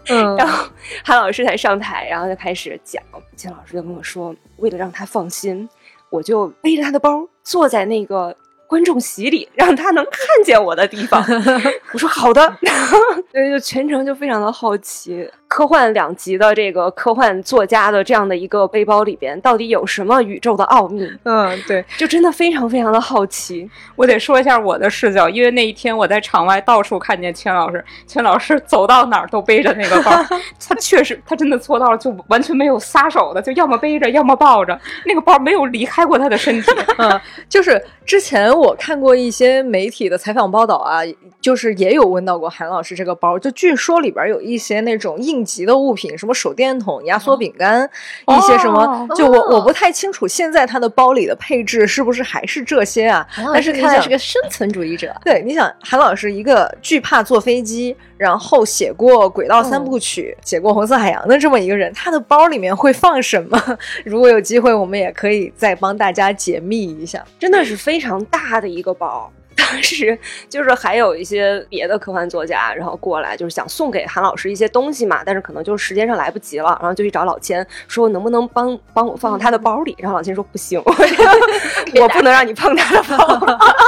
[0.09, 0.69] 嗯，然后
[1.05, 3.03] 韩老师才上台，然后就开始讲。
[3.35, 5.69] 金老师就跟我说，为了让他放心，
[6.09, 8.37] 我就背着他的包坐在那个。
[8.71, 11.21] 观众席里， 让他能看见我的地方。
[11.93, 12.57] 我说好的，
[13.33, 15.29] 对，就全程就非常的好奇。
[15.51, 21.05] 科幻两极的这个科幻作家的这样的一个背包里边，到底有什么宇宙的奥秘？
[21.25, 23.69] 嗯，对，就真的非常非常的好奇。
[23.97, 30.13] 我得说一下我的视角，因为那一天我在场外到处看见钱老师，钱老师走到哪儿都背着那个包，
[30.69, 36.71] 他确实，他真的做到了，就完全没有撒手的，就要么背着，要么抱着，那个包没有离开过他的身体。
[36.99, 41.01] 嗯，就是之前我看过一些媒体的采访报道啊，
[41.41, 45.51] 就是也有问到过韩老师这个包，就据说里边有一些那种应。
[45.51, 47.83] 急的物品，什么手电筒、压缩饼干，
[48.29, 53.27] 一些什么，就我我不太清楚现在他的包里的配置是不是还是这些啊？
[53.53, 55.13] 但是看来是个生存主义者。
[55.25, 63.61] 对，你想韩老师一个惧怕坐飞机，然后写过《轨道三部曲》，写过《红色海洋》的这么一个人，他的包里面会放什么？
[64.07, 67.25] 如果有机会，我们也可以再帮大家解密一下。
[67.41, 69.29] 真的是非常大的一个包。
[69.61, 70.19] 当时
[70.49, 83.41] 就是还有一些别的科幻作家，然后过来就是想送给韩老师一些东西嘛，但是可能就是时间上来不及了，然后就去找老千说能不能帮帮我放到他的包里，然后老千说不行， 我不能让你碰他的包，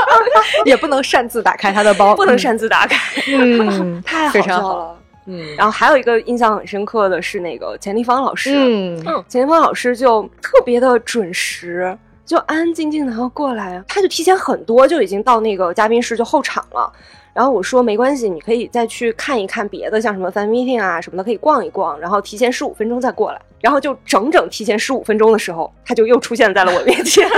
[0.67, 2.97] 也不能擅自打开他的包，不能擅自打开，
[3.33, 11.97] 嗯，太好笑了，嗯，然后还有一个印象很深刻的是那个钱立芳老师，嗯，钱立芳老师就特别的准时。
[12.33, 16.91] 就安安静静的要过来啊，他就提前很多就已经到那个嘉宾室就候场了。
[17.35, 22.01] 然后我说没关系，你可以再去看一看别的，像什么 fan meeting 啊什么的，可以逛一逛。
[22.01, 23.41] 然后提前十五分钟再过来。
[23.61, 27.29] 然后就整整提前十五分钟的时候，他就又出现在了我面前。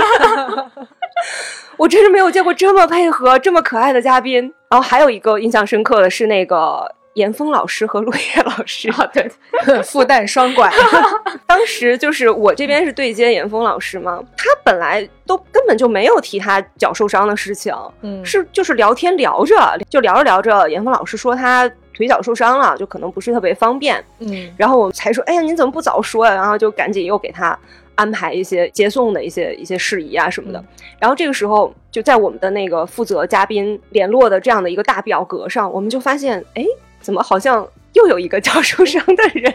[1.75, 4.41] 我真是没有见过这么配合、这么可爱的嘉宾。
[4.69, 6.89] 然后还有一个印象深刻的是那个。
[7.15, 9.27] 严峰老师和 陆叶老师啊，对，
[9.83, 10.71] 复旦双管。
[11.47, 19.55] 当时就是我这边是对接严峰老师嘛，他本来都根本就没有提他脚受伤的事情，嗯，是就是聊天聊着，
[19.89, 26.33] 就聊着聊着，严峰老师说他腿脚受伤了，就可能不是特别方便，嗯，然后我们才说，哎呀，您怎么不早说呀？
[26.35, 27.57] 然后就赶紧又给他
[27.95, 30.61] 安排一些接送的一些一些事宜啊什么的。
[30.99, 36.65] 然后这个时候就在我们的那个负责嘉宾联络的这样的一个大表格上，我们就发现，哎。
[37.05, 39.53] 怎么好像又有一个脚受伤的人？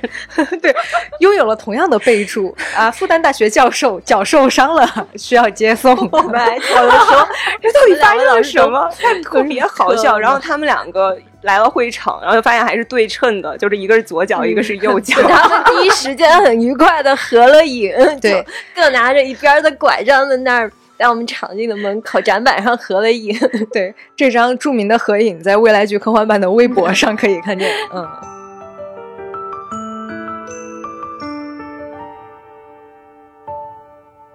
[0.62, 0.72] 对，
[1.18, 2.88] 拥有了同样的备注啊！
[2.88, 5.92] 复旦大学教授脚受伤了，需要接送。
[6.12, 7.28] 我们还讨论说，
[7.60, 8.88] 这到底发生了什么？
[9.24, 10.16] 特别好笑。
[10.16, 15.20] 然后他们两个来了会场，然后就发现还是对称的，就是一个是左脚，一个是右脚。
[15.26, 20.70] 他们第一时间很愉快的合了影，对，各拿着一边的拐杖在那儿。
[21.00, 23.34] 在我们场地的门口展板上合了影，
[23.72, 27.66] 对这张著名的合影，在未来剧科幻版的微博上可以看见。
[27.94, 28.06] 嗯，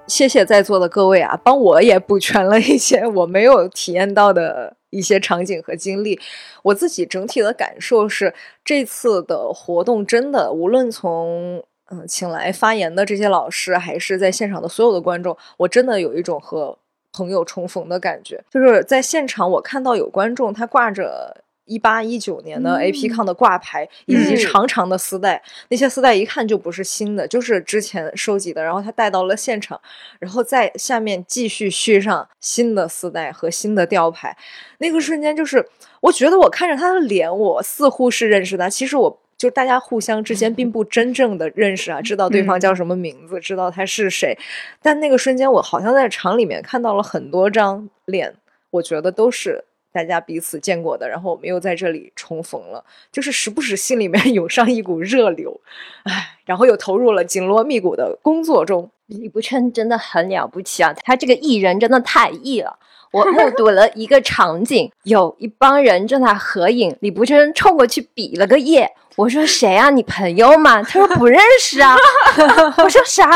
[0.08, 6.20] 谢谢在座的各位啊，帮我也补全了一些我没有体验到的一些场景和经历。
[6.64, 11.64] 我自己整体的感受是，这次的活动真的无论从。
[11.92, 16.76] 嗯，请来发言的这些老师，还是在现场的所有的观众，我真的有一种和
[17.14, 18.44] 朋友重逢的感觉。
[18.50, 28.64] 就是在现场，我看到有观众他挂着一八一九年的 AP Con 的挂牌，以及长长的丝带，那些丝带一看就不是新的，就是之前收集的。
[28.64, 29.80] 然后他带到了现场，
[30.20, 34.36] 然后在下面继续续上新的丝带和新的吊牌。
[34.80, 35.64] 那个瞬间，就是
[36.02, 39.22] 我觉得我看着他的脸，我似乎是认识他，其实我。
[39.38, 44.38] 就大家互相之间并不真正的认识啊，知道对方叫什么名字，知道他是谁，
[44.82, 48.34] 但那个瞬间我好像在场里面看到了很多张脸，
[48.72, 49.66] 我觉得都是
[49.96, 55.62] 大家彼此见过的，然后我们又在这里重逢了，就是时不时心里面 涌上一股热流，
[56.04, 58.92] 唉，然后又投入了紧锣密鼓的工作中。
[59.06, 62.78] 李不琛真的很了不起啊，他这个艺人真的太艺了。
[63.12, 68.92] 我目睹了一个场景，有一帮人正在合影，李不琛冲过去比了个耶。
[69.16, 69.90] 我说谁啊？
[69.92, 70.84] 你朋友吗？
[70.84, 71.96] 他说不认识啊。
[72.84, 73.32] 我说啥？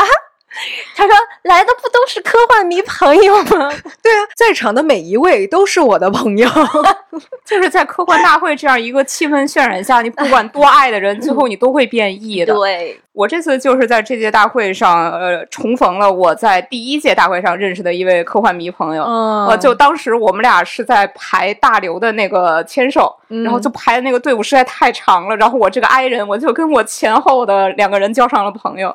[0.96, 3.70] 他说来的不都是科幻迷朋友吗？
[4.02, 6.48] 对啊，在场的每一位都是我的朋友。
[7.44, 12.54] 就是在科幻大会这样一个气氛渲染下，你不管多爱的人，最后你都会变异的。
[12.54, 13.00] 对。
[13.12, 19.02] 我这次就是在这届大会上，呃，重逢了我在第一届大会上认识的一位科幻迷朋友。
[19.02, 28.94] 呃，就当时我们俩是在排大刘的那个签售，然后就排的那个队伍实在太长了，然后我这个 I 人，我就跟我前后的两个人交上了朋友，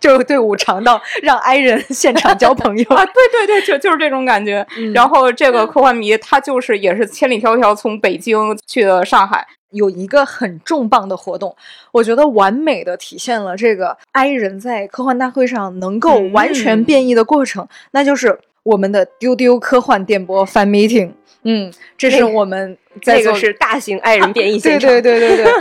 [0.00, 3.04] 就队伍长到让 I 人 现场交朋友啊！
[3.06, 4.66] 对对对，就就是这种感觉。
[4.94, 9.46] 然后这个科幻迷他就是也是千里迢迢从北京去了上海。
[9.70, 11.56] 有一个很重磅的活动，
[11.90, 21.10] 我觉得完美的体现了这个 i 人在科幻大会上能够完全变异的过程，那就是我们的丢丢科幻电波 fan meeting。
[21.42, 24.88] 嗯，这是我们在这个是大型 i 人变异现 场。
[24.88, 25.52] 对对对对对。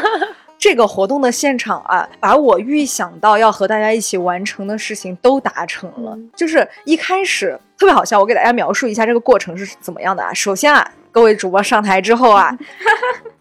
[0.63, 6.17] 这个活动的现场啊，把我预想到要和大家一起完成的事情都达成了。
[6.37, 10.33] 就是一开始特别好笑，我给大家描述一下这个过程是怎么样的啊。
[10.33, 12.57] 首先啊，各位主播上台之后啊。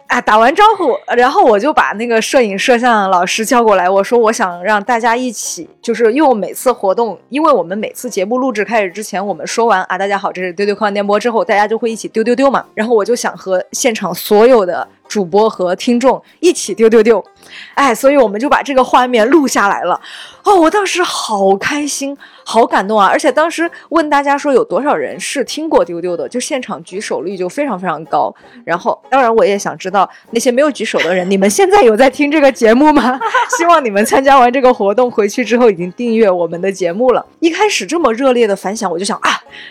[0.08, 14.86] 啊，打完招呼，然后我就把那个摄影摄像老师叫过来，我说我想让大家一起，就是用每次活动，因为我们每次节目录制开始之前，我们说完啊，大家好，这是丢丢科幻电波之后，大家就会一起丢丢丢嘛，然后我就想和现场所有的。
[15.12, 17.22] 主播和听众一起丢丢丢，
[17.74, 20.00] 哎，所以我们就把这个画面录下来了。
[20.42, 23.08] 哦，我当时好开心，好感动啊！
[23.08, 28.34] 而且当时问大家说有多少人是听过丢丢的，就现场举手率就非常非常高。
[28.64, 33.20] 然后，当然我也想知道那些没有举手的人，你们现在有在听这个节目吗？
[33.58, 37.26] 希望你们参加完这个活动回去之后已经订阅我们的节目了。
[37.40, 39.28] 一开始这么热烈的反响，我就想啊，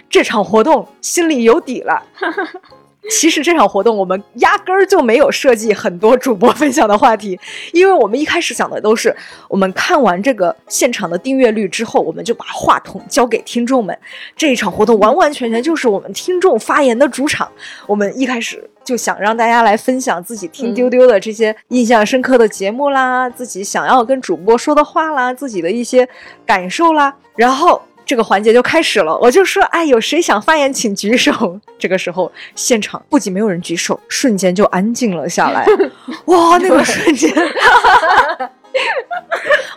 [0.08, 2.04] 这场活动心里有底了。
[3.10, 7.38] 其实这场活动我们压根儿就没有设计很多主播分享的话题，
[7.74, 9.16] 因为我们一开始想的都是，
[9.50, 13.98] 我们看完这个现场的订阅率之后，我们就把话筒交给听众们。
[14.36, 17.52] 这一场活动完完全全就是我们听众发言的主场。
[17.88, 26.08] 我们一开始就想让大家来分享自己听丢丢的这些印象深刻的节目啦，自己想要跟主播说的话啦，自己的一些
[26.46, 27.82] 感受啦，然后。
[28.12, 31.58] 这个环节就开始了，我就说，哎，有谁想发言，请举手。
[31.80, 35.66] 这个时候，现场不仅没有人举手，瞬间就安静了下来。
[36.28, 37.32] 哇，那个瞬间，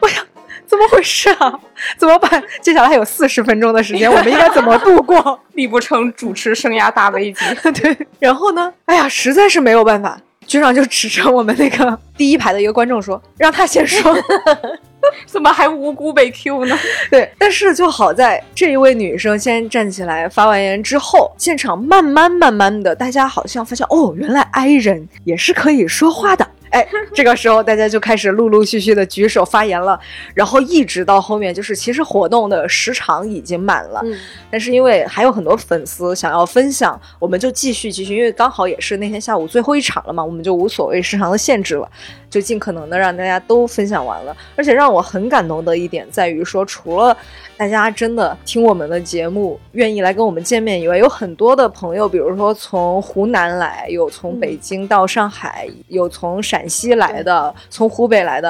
[0.03, 0.27] 我想，
[0.67, 1.57] 怎么回事啊？
[1.97, 2.43] 怎么办？
[2.61, 5.39] 接下来还有四十分钟的时间，我们应该怎么度过？
[5.53, 7.45] 力不成主持生涯大危机。
[7.81, 8.75] 对，然后呢？
[8.87, 14.13] 哎呀，实在是没有办法，局长就指着我们那个第一排的一个观众说：“让他先说。”
[15.27, 16.79] 怎么还无辜被 Q 呢？
[17.11, 26.47] 对，但是就好在这一位女生先站起来发完言之后，现场慢慢慢慢的，大家好像发现哦，原来 I 人也是可以说话的。
[26.75, 29.99] 哎，这个时候大家就开始陆陆续续的举手发言了，
[30.35, 34.03] 然后一直到后面，就是其实活动的时长已经满了，
[34.51, 41.89] 但是因为还有很多粉丝想要分享，我们就继续继续，因为刚好也是那天下午最后一场了嘛，我们就无所谓时长的限制了，
[42.29, 44.37] 就尽可能的让大家都分享完了。
[44.57, 47.17] 而且让我很感动的一点在于说，除了
[47.57, 58.49] 大家真的听我们的节目，愿意来跟我们见面以外，有很多的朋友，比如说从湖南来，有从北京到上海，有从陕西来的，从湖北来的，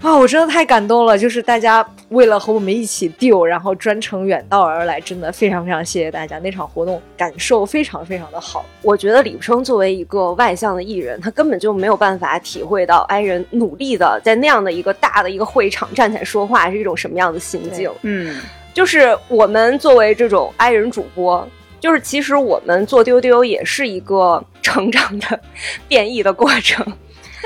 [0.00, 1.16] 啊，我真的太感动了！
[1.16, 6.38] 就是大家为了和我们一起丢，然后专程远道而来，真的非常非常谢谢大家！
[6.38, 8.64] 那场活动感受非常非常的好。
[8.82, 17.90] 我觉得李不生作为一个外向的艺人，他根本就没有办法体会到爱人努力的在那样的一个大的一个会场站起来说话是一种什么样的心境。
[18.02, 18.40] 嗯。
[18.74, 21.48] 就是我们作为这种 i 人主播，
[21.78, 25.40] 就是其实我们做丢丢也是一个成长的
[25.86, 26.84] 变异的过程。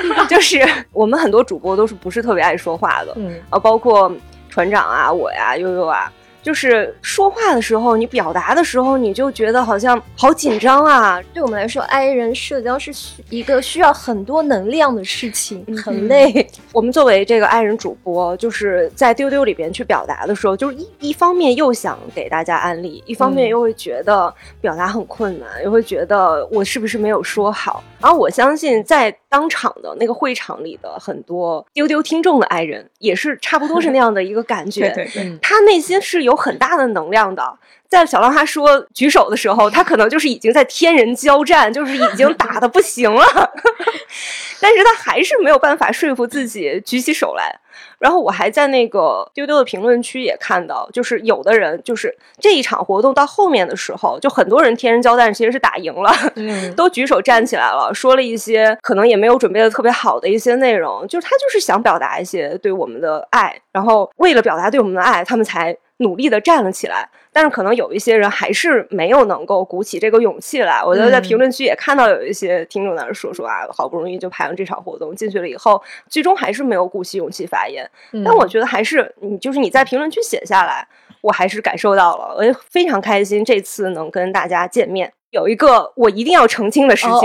[0.29, 0.61] 就是
[0.93, 4.11] 我们很多主播都是不是特别爱说话的，嗯，啊，包括
[4.49, 6.13] 船长啊，我呀，悠悠啊。
[6.43, 11.21] 就是说话的时候，你表达的时候，你就觉得好像好紧张啊。
[11.35, 12.91] 对我们来说，i 人社交是
[13.29, 16.49] 一个需要很多能量的事情，很累。
[16.73, 27.83] 我们作为这个 i 人主播，就是在丢丢里边去表达的时候，就是一一方面又想给大家安利，一方面又会觉得表达很困难，又会觉得我是不是没有说好。
[28.01, 34.89] 然后我相信，在当场的那个会场里的很多丢丢听众的 i 人，也是差不多是那样的一个感觉。
[34.95, 36.28] 对对对，他内心是有。
[36.35, 37.59] 很大的能量的，
[37.89, 43.25] 在小浪花说举手的时候，他可能就是已经在天人交战，就是已经 打的不行了，
[44.61, 47.61] 但是他还是没有办法说服自己举起手来。
[48.01, 56.13] 然后我还在那个丢丢的评论区也看到，就是有的人就是这一场活动到后面的时候，就很多人天人交战其实是打赢了，
[56.77, 65.77] 都举手站起来了，说了一些可能也没有准备的特别好的一些内容，就是他就是想表达一些对我们的爱，然后为了表达对我们的爱，他们才。
[65.99, 70.83] 努力的站了起来，但是可能有一些人还是没有能够鼓起这个勇气来。
[70.85, 77.89] 我觉得在评论区也看到有一些听众在那说说啊，好不容易就排上这场活动进去了以后，最终还是没有鼓起勇气发言。
[78.25, 80.87] 但我觉得还是你就是你在评论区写下来，
[81.21, 85.13] 我还是感受到了，我也非常开心这次能跟大家见面。
[85.31, 87.15] 有一个我一定要澄清的事情。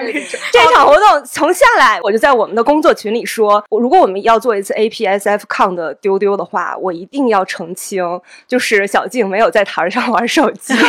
[0.52, 10.74] 这场活动从下来，我就在我们的工作群里说，如果我们要做一次 APSF Con 的丢丢的话，我一定要澄清，就是小静没有在台上玩手机。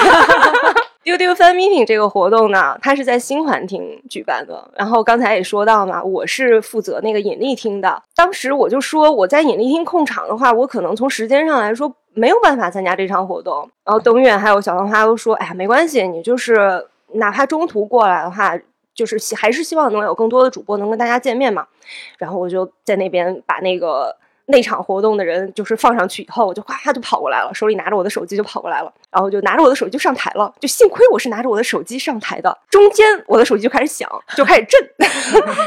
[1.04, 4.66] 丢丢 fan meeting 这个活动呢，它是在新环厅举办的。
[4.78, 8.02] 然后刚才也说到嘛，我是负责那个引力厅的。
[8.16, 13.70] 当时我就说我在引力厅控场的话，我可能从时间上来说没有办法参加这场活动。
[13.84, 18.58] 然后登月还有小黄花都说，哎呀，没关系，你就是哪怕中途过来的话，
[18.94, 21.68] 就是希还是希望能有更多的主播能跟大家见面嘛。
[22.18, 24.16] 然后我就在那边把那个。
[24.48, 30.54] 那场活动的人就是放上去以后，我就哗就跑过来了，手里拿着我的手机就跑过来了，然后就拿着我的手机就上台了。
[30.60, 34.82] 就幸亏我是拿着我的手机上台的，中间我的手机就开始响，就开始震，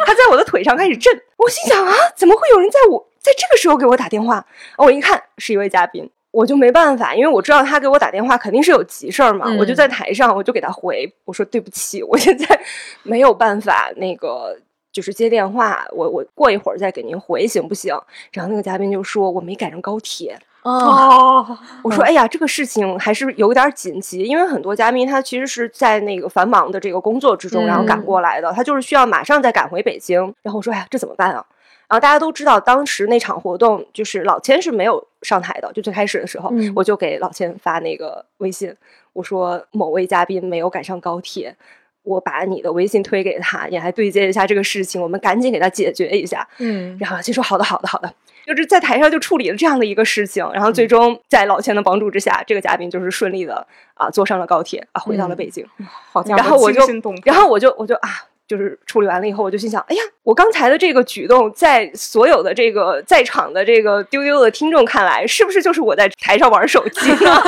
[0.04, 1.10] 它在我的腿上开始震。
[1.38, 4.44] 我心想啊，怎么会有人在我在这个时候给我打电话？
[4.76, 12.46] 我一看是一位嘉宾，我就没办法，因为我知道他给我打电话肯定是有急事儿嘛，我就在台上，我就给他回，我说对不起，我现在
[13.02, 14.56] 没有办法那个。
[14.92, 17.94] 就是接电话，我我过一会儿再给您回行不行？
[18.32, 21.46] 然后那个嘉宾就说我没赶上高铁哦，
[21.84, 30.18] 我说哎呀，这个事情还是有点紧急，因为很多嘉宾他其实是在那个繁忙的这个工作之中，然后赶过来的，他就是需要马上再赶回北京。
[30.42, 31.44] 然后我说哎呀，这怎么办啊？
[31.88, 38.74] 然后大家都知道，当时那场活动就是老千是没有上台的，就最开始的时候，我就给老千发那个微信，
[39.12, 41.56] 我说某位嘉宾没有赶上高铁。
[42.02, 46.46] 我把你的微信推给他，也还对接一下这个事情，我们赶紧给他解决一下。
[46.58, 48.14] 嗯，然后就说好的，好的，好的，
[48.46, 55.66] 就是在台上就处理了这样的一个事情，然后最终在老千的帮助之下，这个嘉宾就是顺利的啊坐上了高铁啊回到了北京。
[56.12, 56.80] 好家伙，然后我就，
[57.24, 58.08] 然后我就我就啊。
[58.48, 67.42] 就是处理完了以后，我就心想：哎呀，我刚才的这个举动，在所有的这个在场的这个丢丢的听众看来，是不是就是我在台上玩手机呢？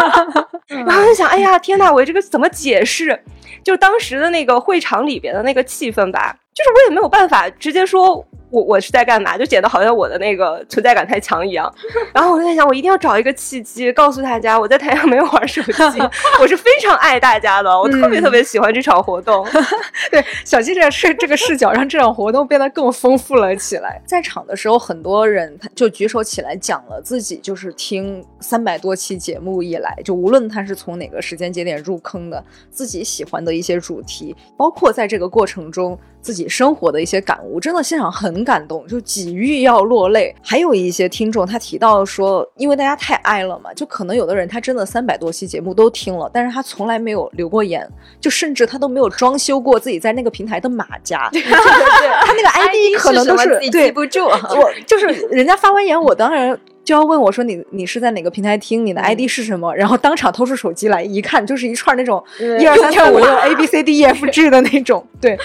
[0.86, 3.18] 然后就想：哎呀，天哪，我这个怎么解释？
[3.64, 8.26] 就当时的那个会场里边的那个气氛吧，就是我也没有办法直接说。
[8.50, 9.36] 我我是在干嘛？
[9.36, 11.70] 就显得好像我的那个存在感太强一样。
[12.14, 16.00] 然后我就在想，我一定要找一个契机告诉大家，我在台上没有玩手机，
[16.40, 19.46] 我是非常爱大家的，我特别特别喜欢这场活动。
[20.11, 24.00] 对，小七这个视这个视角让这场活动变得更丰富了起来。
[24.06, 35.98] 在场的时候，很多人他就举手起来讲了自己就是听三百多期节目以来，就无论他是从哪个时间节点入坑的，自己喜欢的一些主题，包括在这个过程中。
[36.29, 40.35] 自己生活的一些感悟，真的现场很感动，就几欲要落泪。
[40.43, 47.89] 还有一些听众他提到说，因为大家太爱了嘛，就可能有的人他真的三百多期节目都听了，但是他从来没有留过言，
[48.20, 51.31] 就甚至他都没有装修过自己在那个平台的马甲。
[51.33, 54.26] 对对对，他那个 ID 可能都是记不住。
[54.26, 59.74] 我就是人家发完言，我当然就要问我说你你是在哪个平台听，你的 ID 是什么？
[59.74, 62.22] 然后当场掏出手机来一看，就是一串那种
[62.61, 65.39] 一二三四五六 A B C D E F G 的那种，对。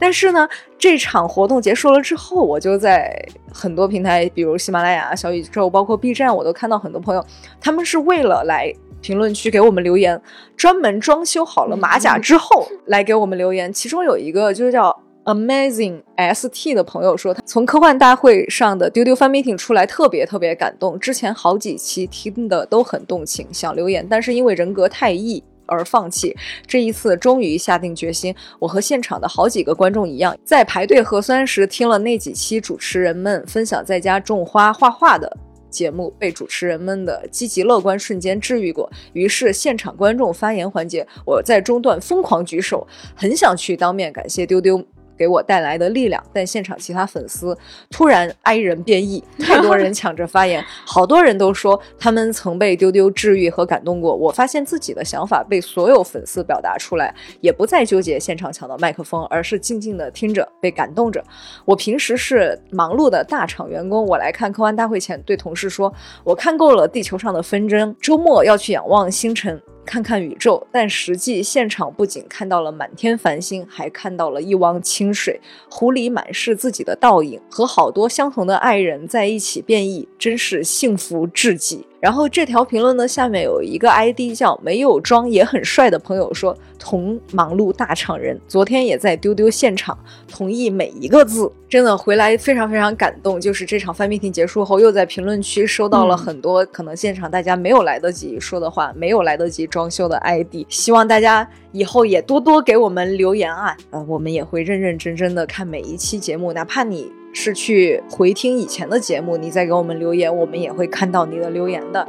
[0.00, 0.48] 但是呢，
[0.78, 3.14] 这场活动结束了之后，我就在
[3.52, 7.24] 很多平台，比如喜马拉雅、小宇宙，包括 B 站，我都看到很多朋友，
[7.60, 8.72] 他们是为了来
[9.02, 10.20] 评论区给我们留言，
[10.56, 13.70] 专门装修好了马甲之后来给我们留言。
[13.72, 14.94] 其中有一个就是叫
[15.24, 20.98] Amazing ST 的朋友说，他从科幻大会上的丢丢 fan meeting 出来，特别特别感动。
[20.98, 25.42] 之前好几期听的都很动情，想留言，但是因为人格太异。
[25.70, 28.34] 而放弃，这一次终于下定决心。
[28.58, 35.34] 我和现场的好几个观众一样，在排队核酸时听了那几期主持人们分享在家种花画画的
[35.70, 38.90] 节目，被主持人们的积极乐观瞬间治愈过。
[39.12, 44.84] 于是现场观众发言环节，我在中段疯狂举手，很想去当面感谢丢丢。
[45.20, 47.54] 给我带来的力量，但现场其他粉丝
[47.90, 54.16] 突然哀人变异，太多人抢着发言，好多人都说他们曾被丢丢治愈和感动过。
[54.16, 61.22] 我发现自己的想法被所有粉丝表达出来，也不再纠结现场抢到麦克风，而是静静的听着，被感动着。
[61.66, 65.92] 我平时是忙碌的大厂员工，我来看科幻大会前对同事说，
[66.24, 69.60] 我看够了地球上的纷争，周末要去仰望星辰。
[69.84, 81.86] 看看宇宙，但实际现场不仅看到了满天繁星，还看到了一汪清水，湖里满是自己的倒影，和好多相同的爱人在一起变异，真是幸福至极。
[82.00, 89.96] 然后这条评论呢，下面有一个 ID 叫没有装也很帅的朋友说，同忙碌大厂人，昨天也在丢丢现场，
[90.26, 93.38] 同意每一个字，真的回来非常非常感动。
[93.38, 107.12] 就是这场翻面听结束后，又在评论区收到了很多可能现场大家没有来得及说的话，没有来得及装修的 ID，希望大家以后也多多给我们留言啊，呃，我们也会认认真真的看每一期节目，哪怕你。
[107.32, 112.06] 是去回听以前的节目，你再给我们留言，我们也会看到你的留言的。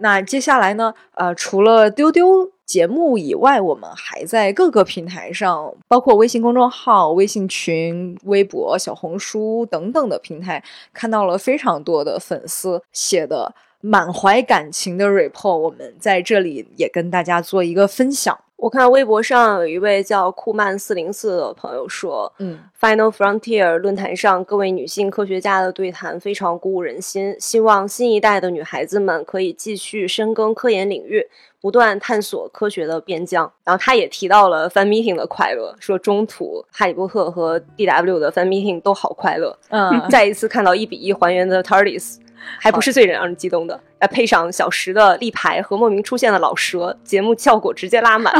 [0.00, 0.92] 那接下来呢？
[1.14, 10.62] 呃，除了丢丢节目以外，我们还在各个平台上，包括微信公众号、微信群、微博、小红书等等的平台，
[10.92, 15.56] 看到了非常多的粉丝写的满怀感情的 report。
[15.56, 18.38] 我们在这里也跟大家做一个分享。
[18.56, 31.28] 我看微博上有一位叫库曼四零四的朋友说，嗯，Final Frontier 论坛上各位女性科学家的对谈非常鼓舞人心，希望新一代的女孩子们可以继续深耕科研领域，
[31.60, 33.52] 不断探索科学的边疆。
[33.64, 39.58] 然后他也提到了 fan meeting 的快乐，说中途哈利波特和 DW 的 fan meeting 都好快乐。
[39.68, 42.16] 嗯， 再一次看到一比一还原的 TARDIS，
[42.58, 43.78] 还不是最让人激动的。
[44.00, 48.34] 再配上小石的立牌和莫名出现的老蛇，节目效果直接拉满。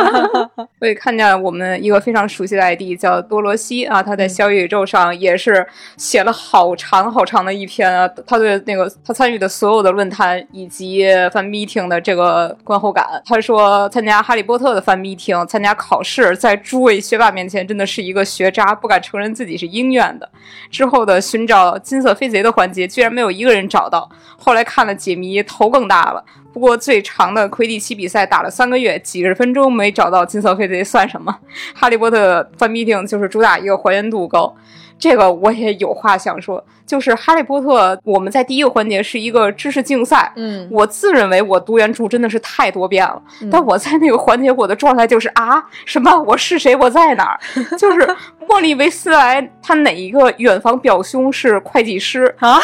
[0.80, 5.66] 我也看见我们一个非常熟悉的 ID 叫多罗西啊，他在小宇宙上也是
[5.96, 13.06] 写了好长好长的一篇啊，他对那个他参与的所有的论坛以及 fan meeting 的这个观后感。
[13.24, 20.28] 他说参加哈利波特的 fan meeting，参加考试，在诸位学霸面前真的是一个学渣，不敢承认自己是鹰院的。
[20.70, 24.08] 之后的寻找金色飞贼的环节，居然没有一个人找到。
[24.38, 24.94] 后来看了。
[24.96, 31.36] 解谜头更大了，不过最长的魁地奇比赛打了三个月，几十分钟没找到金色飞贼算什么？
[31.74, 34.56] 哈利波特翻必定就是主打一个还原度高，
[34.98, 47.38] 这个我也有话想说，就是哈利波特我们在第一个环节是一个知识竞赛，嗯，我自认为我读原著真的是太多遍了，但我在那个环节我的状态就是啊什么我是谁我在哪儿？
[47.76, 48.16] 就是
[48.48, 52.58] 莫莉维斯莱他哪一个远房表兄是会计师啊？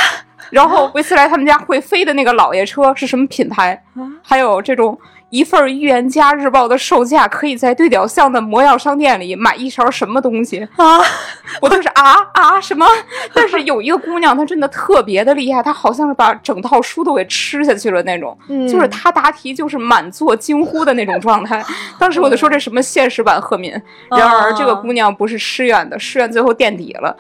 [0.51, 3.83] 然后维斯莱他们家会飞的那个老爷车是什么品牌？
[4.23, 4.99] 还有这种。
[5.33, 11.01] 一份《预言家日报》的售价可以在对角巷的魔药商店里买一勺什么东西啊？
[11.63, 12.87] 我当时啊啊什么？
[13.33, 18.37] 但是有一个姑娘，她真的特别的厉害，她好像是把整套书都给吃下去了那种，
[18.69, 21.65] 就是她答题就是满座惊呼的那种状态。
[21.99, 23.73] 当时我就说这什么现实版赫敏？
[24.11, 27.17] 然而这个姑娘不是师院的，师院最后垫底了。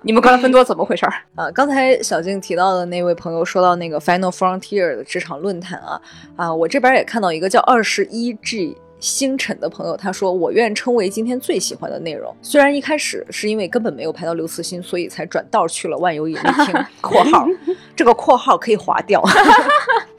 [0.00, 1.04] 你们格兰芬多怎么回事？
[1.36, 6.00] 啊，刚才小静提到的那位朋友说到那个 Final Frontier 的职场论坛啊
[6.34, 7.41] 啊，我这边也看到一个。
[7.42, 12.32] 一个叫二十一 G 星辰的朋友，他说：“我愿称为今天最喜欢的内容。
[12.40, 16.72] 虽然一开始是因为根本没有排到刘慈欣，所以才转道去了万有引力厅
[17.02, 17.44] （括号
[17.96, 19.20] 这个括号可以划掉）。”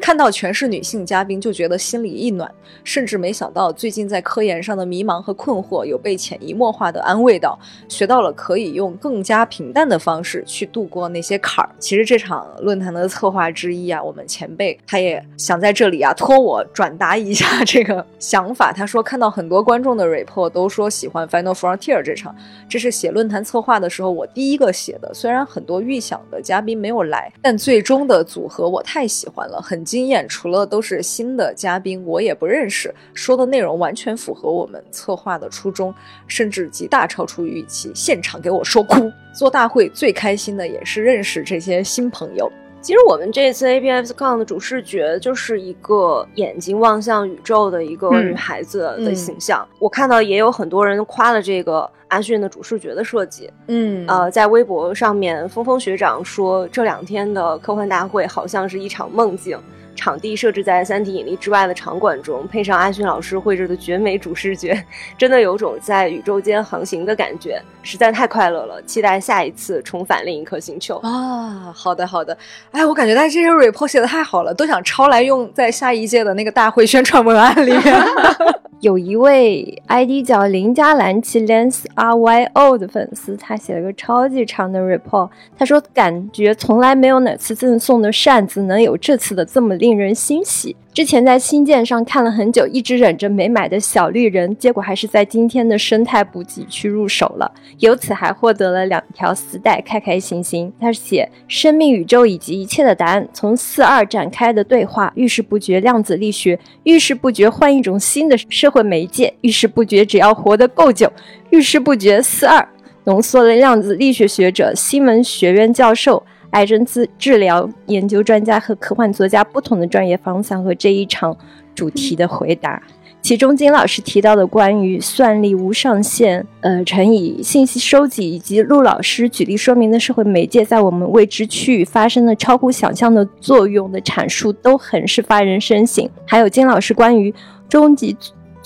[0.00, 2.52] 看到全是女性嘉宾，就觉得心里一暖，
[2.84, 7.58] 甚至没想到最近在科研上的迷茫和困惑有被潜移默化的安慰到，
[7.88, 11.70] 学到了可以用更加平淡的方式去度过那些坎儿。
[11.78, 18.72] 其实这场论坛的策划之一啊，我们前辈他也想在这里啊托我转达一下这个想法。
[18.72, 22.34] 他说看到很多观众的 report 都说喜欢 Final Frontier 这场，
[22.68, 25.12] 这是写论坛策划的时候我第一个写的。
[25.14, 29.62] 虽然很多预想的嘉宾没有来，但最终的组合我太喜欢了。
[29.66, 35.92] 很惊艳，除了都是新的嘉宾，我也不认识，说的内容完全符合我们策划的初衷，
[36.28, 39.10] 甚至极大超出预期，现场给我说哭。
[39.34, 42.48] 做大会最开心的也是认识这些新朋友。
[42.86, 49.66] 其实我们这次 A P F Con 的主视觉就是一个眼睛望向宇宙的一个女孩子的形象。
[49.80, 53.50] 我看到也有很多人夸了这个阿迅的主视觉的设计。
[53.66, 59.58] 嗯，呃，在微博上面，峰峰学长说这两天的科幻大会好像是一场梦境。
[59.96, 64.80] 场地设置在三体引力之外的场馆中，配上阿勋老师绘制的绝美主视觉，
[65.18, 68.80] 真的有种在宇宙间航行的感觉，实在太快乐了！
[68.82, 71.72] 期待下一次重返另一颗星球啊！
[71.74, 72.36] 好的，好的。
[72.70, 77.82] 哎，我感觉他这些 report 写的太好了，都想抄来用在下一届的那个大会宣传文案里面。
[78.80, 85.30] 有一位 ID 叫林佳兰奇 Lens R Y O 的粉丝，他写了个超级长的 report。
[85.58, 100.72] 他说：“感觉从来没有哪次赠送的扇子能有这次的这么令人欣喜。”之前在新建上看了很久，一直忍着没买的小绿人，结果还是在今天的生态补给区入手了，由此还获得了两条丝带，开开心心。
[100.80, 111.12] 他写生命、宇宙以及一切的答案，从四二展开的对话，遇事不决量子力学，遇事不决换一种新的社会媒介，遇事不决只要活得够久，
[111.50, 112.66] 遇事不决四二
[113.04, 116.24] 浓缩了量子力学学者、新闻学院教授。
[116.56, 121.36] 癌症治治疗研究专家和科幻作家不同的专业方向和这一场
[121.74, 122.82] 主题的回答，
[123.20, 136.08] 其中金老师提到的关于算力无上限，呃，乘以信息收集，以及陆老师举例说明的社会媒介在我们未知区域发生的超乎想象的作用的阐述，都很是发人深省。
[136.26, 137.34] 还有金老师关于
[137.68, 138.16] 终极。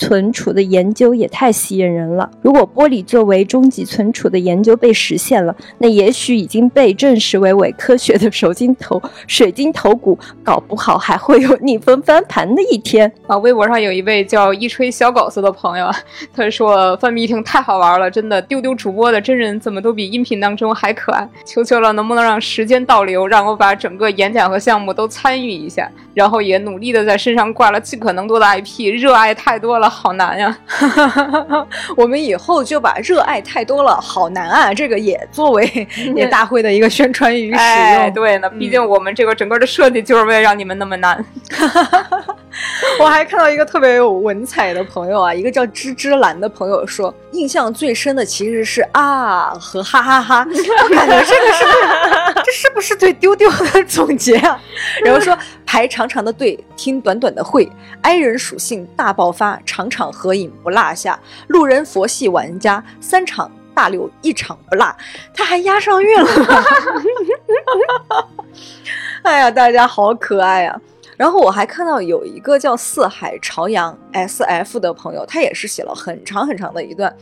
[0.01, 2.31] 存储的研究也太吸引人了。
[2.41, 13.37] 如果玻璃作为终极存储的研究被实现了，那也许已经被证实为伪科学的水晶头水晶头骨，搞不好还会有逆风翻盘的一天啊！
[13.37, 15.91] 微博上有一位叫一吹小狗子的朋友，
[16.35, 25.91] 他说范米听太好玩了，真的丢丢主播的真人怎么都比音频当中还可爱，求求了，能不能让时间倒流，让我把整个演讲和项目都参与一下，
[26.21, 30.55] 然后也努力的在身上挂了尽可能多的 IP，热爱太多了，好难呀！
[31.97, 38.13] 我们以后就把热爱太多了，好难啊，这个也作为也大会的一个宣传语使用。
[38.13, 41.25] 对，那毕竟我们这个整个的设计就是为了让你们那么难。
[42.99, 50.47] 我还看到一个特别有文采的朋友啊，一个叫芝芝兰的朋友说，印象最深的其实是啊和哈哈哈。
[50.83, 51.65] 我感觉这个是
[52.45, 54.61] 这是不是对丢丢的总结啊？
[55.05, 57.71] 然后说排长长的队，听短短的会
[58.03, 64.93] ，i 人属性大爆发，场场合影不落下，路人佛系玩家三场大六一场不落，
[65.33, 66.29] 他还押上韵了。
[69.23, 70.81] 哎呀，大家好可爱啊！
[71.21, 77.15] 然后我还看到有一个叫四海朝阳 S F 的朋友，他也是写了很长很长的一段。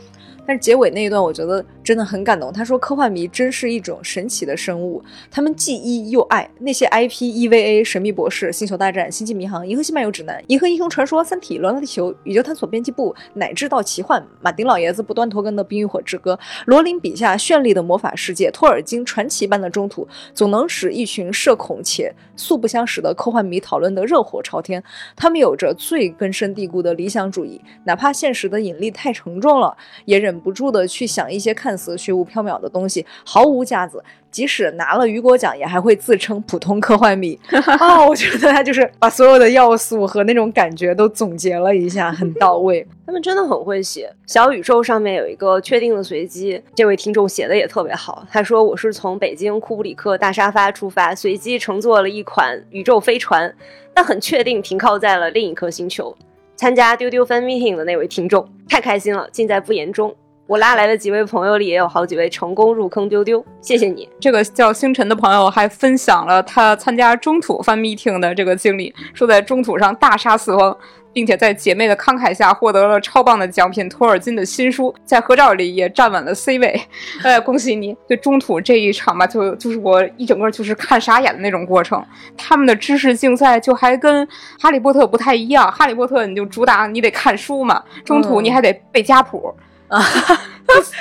[0.49, 2.51] 但是结尾那一段，我觉得真的很感动。
[2.51, 16.33] 他说：“科幻迷真是一种神奇的生物，他们既依又爱那些 IP EVA、神秘博士、星球大战、星际迷航、银河系漫游指南、银河英雄传说、三体、流浪地球、宇宙探索编辑部，乃至到奇幻马丁老爷子不断拖更的《冰与火之歌》，
[16.65, 24.83] 罗琳笔下绚丽的魔法世界，托尔金传奇般的中土，总能使一群社恐且素不相识的科幻迷讨论得热火朝天。
[25.15, 34.03] 他们有着最根深蒂固的理想主义，哪怕现实的引力太沉重了，也忍。”不住的去想一些看似虚无缥缈的东西，毫无架子。
[34.31, 37.37] 即使拿了雨果奖，也还会自称普通科幻迷。
[37.79, 42.85] 啊，我觉得他就是把所有的要素和那种感觉都总结了一下，很到位。
[43.07, 44.07] 他们真的很会写。
[44.27, 48.23] 小宇宙上面有一个确定的随机，这位听众写的也特别好。
[48.29, 53.51] 他说：“我是从北京库布里克大沙发出发，随机乘坐了一款宇宙飞船，
[53.95, 56.15] 但很确定停靠在了另一颗星球。”
[56.55, 60.13] 参加丢丢 fan meeting 的那位听众，太开心了，尽在不言中。
[60.49, 64.09] 我拉来的几位朋友里也有好几位成功入坑丢丢，谢谢你。
[64.19, 70.75] 这个叫星辰的朋友还分享了他参加中土 fan meeting 的这个经历，说在中土上大杀四方，
[71.13, 76.81] 并且在姐妹的慷慨下获得了超棒的奖品托尔金的新书，在合照里也站稳了 C 位。
[77.21, 77.95] 呃，恭喜你！
[78.07, 82.03] 对中土这一场吧，就就是我一整个就是看傻眼的那种过程。
[82.35, 84.27] 他们的知识竞赛就还跟
[84.59, 89.53] 哈利波特不太一样，哈利波特你就主打你得看书嘛，中土你还得背家谱。
[89.89, 90.01] 啊，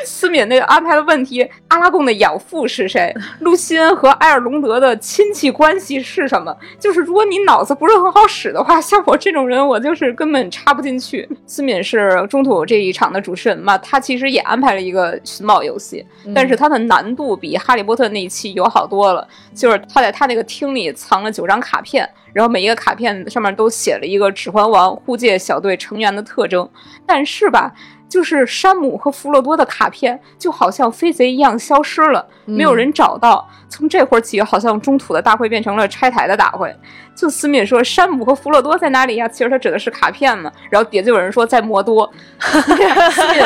[0.05, 3.15] 思敏那个安排的问题，阿拉贡的养父是谁？
[3.41, 6.57] 露西恩和埃尔隆德的亲戚关系是什么？
[6.81, 11.29] 就是如果你脑子不是很好使的话，像我这种人，我就是根本插不进去。
[11.47, 19.29] 思敏是中土这一场的主持人嘛，他其实也安排了一个寻宝游戏，但是它的难度比哈利波特那一期友好多了。
[19.55, 26.67] 就是他在他那个厅里藏了九张卡片，然后每一个卡片上面都写了一个指环王护戒小队成员的特征，
[27.05, 27.75] 但是吧。
[28.09, 33.47] 就是山姆和弗洛多的卡片，就好像飞贼一样消失了，没有人找到。
[33.69, 36.75] 从这会儿起，好像中土的大会变成了拆台的大会。
[37.15, 40.51] 就思敏说：“山姆和弗洛多在哪里呀？”其实他指的是卡片嘛。
[40.71, 42.11] 然后底下就有人说在摩多。
[42.41, 43.45] 思敏，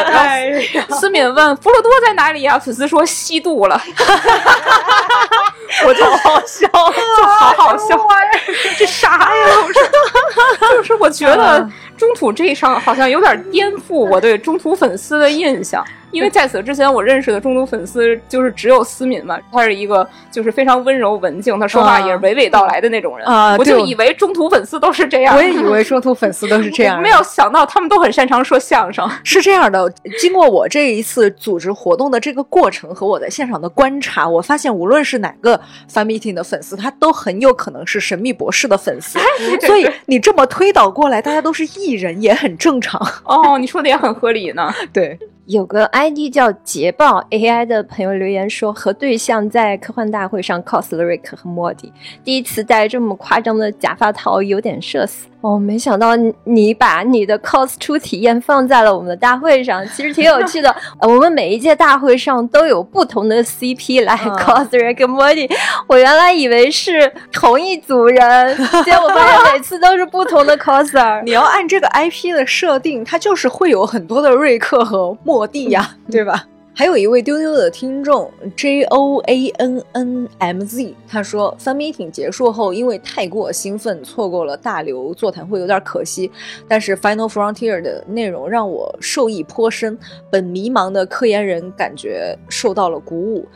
[0.90, 2.56] 思敏问弗洛多在哪里呀？
[2.56, 3.82] 粉丝说吸毒了。
[5.86, 7.98] 我就好笑，就好好笑。
[8.78, 9.46] 这啥呀？
[9.66, 9.82] 我说
[10.76, 11.68] 就是我觉得。
[12.02, 15.84] 中土这一场好像有点颠覆我对中土粉丝的印象。
[16.12, 23.56] 因为在此之前，我认识的中途粉丝就是只有思敏嘛，他是一个就是非常温柔文静，他说话也是娓娓道来的那种人啊。
[23.58, 29.08] 我就以为中途粉丝都是这样，我也以为中途粉丝都是这样，没有想到他们都很擅长说相声。
[29.24, 35.58] 是这样的，经过我这一次组织活动的这个过程和我在现场的观察，我发现无论是哪个
[35.90, 39.18] fan meeting 的粉丝，他都很有可能是神秘博士的粉丝。
[39.66, 43.00] 所以你这么推导过来，大家都是艺人也很正常。
[43.24, 44.72] 哦，你说的也很合理呢。
[44.92, 45.18] 对。
[45.46, 55.26] 有个 ID 叫捷豹 AI 的朋友留言说，和对象在科幻大会上 cos 了瑞克和莫蒂，第一次戴这么夸张的假发套，有点社死。
[55.42, 56.12] 哦，没想到
[56.44, 60.74] 你把你的 cos 出体验放在了我们的大会上，其实挺有趣的。
[61.02, 65.50] 我们每一届大会上都有不同的 CP 来 cos Rick and Morty，
[65.88, 71.22] 我原来以为是同一组人，结果发现每次都是不同的 coser。
[71.26, 76.44] 你要按这个 IP 的设定，它就是会有很多的瑞克和莫蒂呀，对吧？
[76.74, 86.30] 还有一位丢丢的听众 J O A N N M Z，他说，Fan Meeting 结束后，因为太过兴奋，错过了大流座谈会，有点可惜。
[86.66, 89.98] 但是 Final Frontier 的内容让我受益颇深，
[90.30, 93.46] 本迷茫的科研人感觉受到了鼓舞。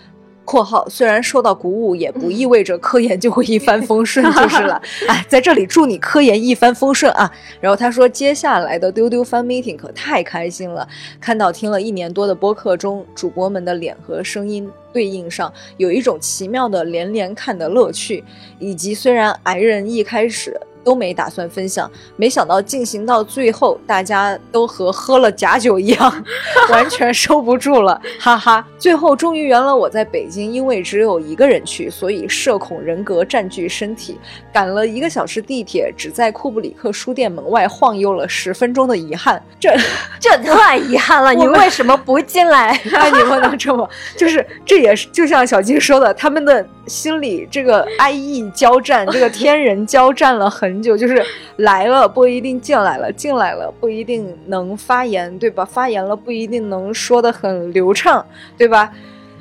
[0.47, 4.81] 括号虽然受到鼓舞，也不意味着科研就会一帆风顺，就是了。
[5.09, 7.31] 哎，在这里祝你科研一帆风顺啊！
[7.61, 10.89] 然后他说，接下来的丢丢 fan meeting 可太开心了，
[11.21, 18.25] 看到听了一年多的播客中，主播们的脸和声音对应上，有一种奇妙的连连看的乐趣，
[18.59, 20.59] 以及虽然癌人一开始。
[20.87, 26.25] 都没打算分享，没想到进行到最后，大家都和喝了假酒一样，
[26.71, 28.65] 完全收不住了，哈哈！
[28.79, 34.17] 最后终于圆了我在北京，因为只有一个人去，所以社恐人格占据身体，
[34.53, 39.75] 赶了一个小时地铁，只在库布里克书店门外晃悠了十分钟的遗憾，这
[40.21, 41.35] 这太遗憾了！
[41.35, 42.81] 你为什么不进来？
[42.95, 46.65] 哎，你不能这么，就是这也是就像小金说的，他们的。
[46.87, 51.25] 心里这个 I E 交战，这个天人交战了很很久，就是
[51.57, 55.65] 来了不一定进来了，进来了不一定能发言，对吧？
[55.65, 58.25] 发言了不一定能说的很流畅，
[58.59, 58.93] 对吧？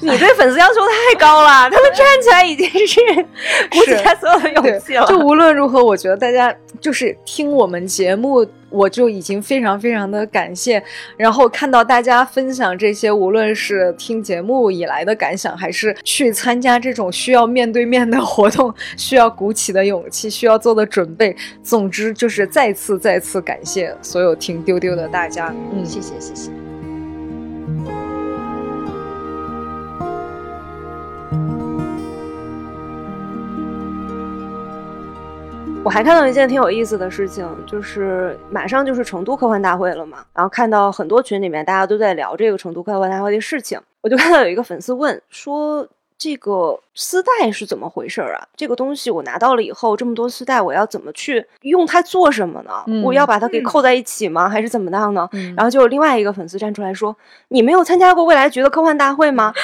[0.06, 2.99] 你对粉丝要求太高了， 他们站起来已经是
[3.72, 5.06] 鼓起他所有的勇气了。
[5.08, 10.82] 就无论如何，我觉得大家就是听我们节目，我就已经非常非常的感谢。
[11.18, 25.53] 然后看到大家分享这些，无论是听节目以来的感想，还是去参加这种需要面对面的活动，需要鼓起的勇气，需要做的准备，总之就是再次再次感谢所有听丢丢的大家。
[25.74, 26.51] 嗯，谢谢谢谢。
[35.86, 48.48] 我还看到一件挺有意思的事情，就是马上就是成都科幻大会了嘛，然后看到很多群里面大家都在聊这个成都科幻大会的事情，我就看到有一个粉丝问说：“这个丝带是怎么回事啊？
[48.56, 52.72] 这个东西我拿到了以后，这么多丝带，我要怎么去用它做什么呢？
[53.04, 54.50] 我要把它给扣在一起吗？
[54.50, 57.16] 还是怎么样呢？”然后就有另外一个粉丝站出来说
[57.50, 59.54] ：“你没有参加过未来局的科幻大会吗？”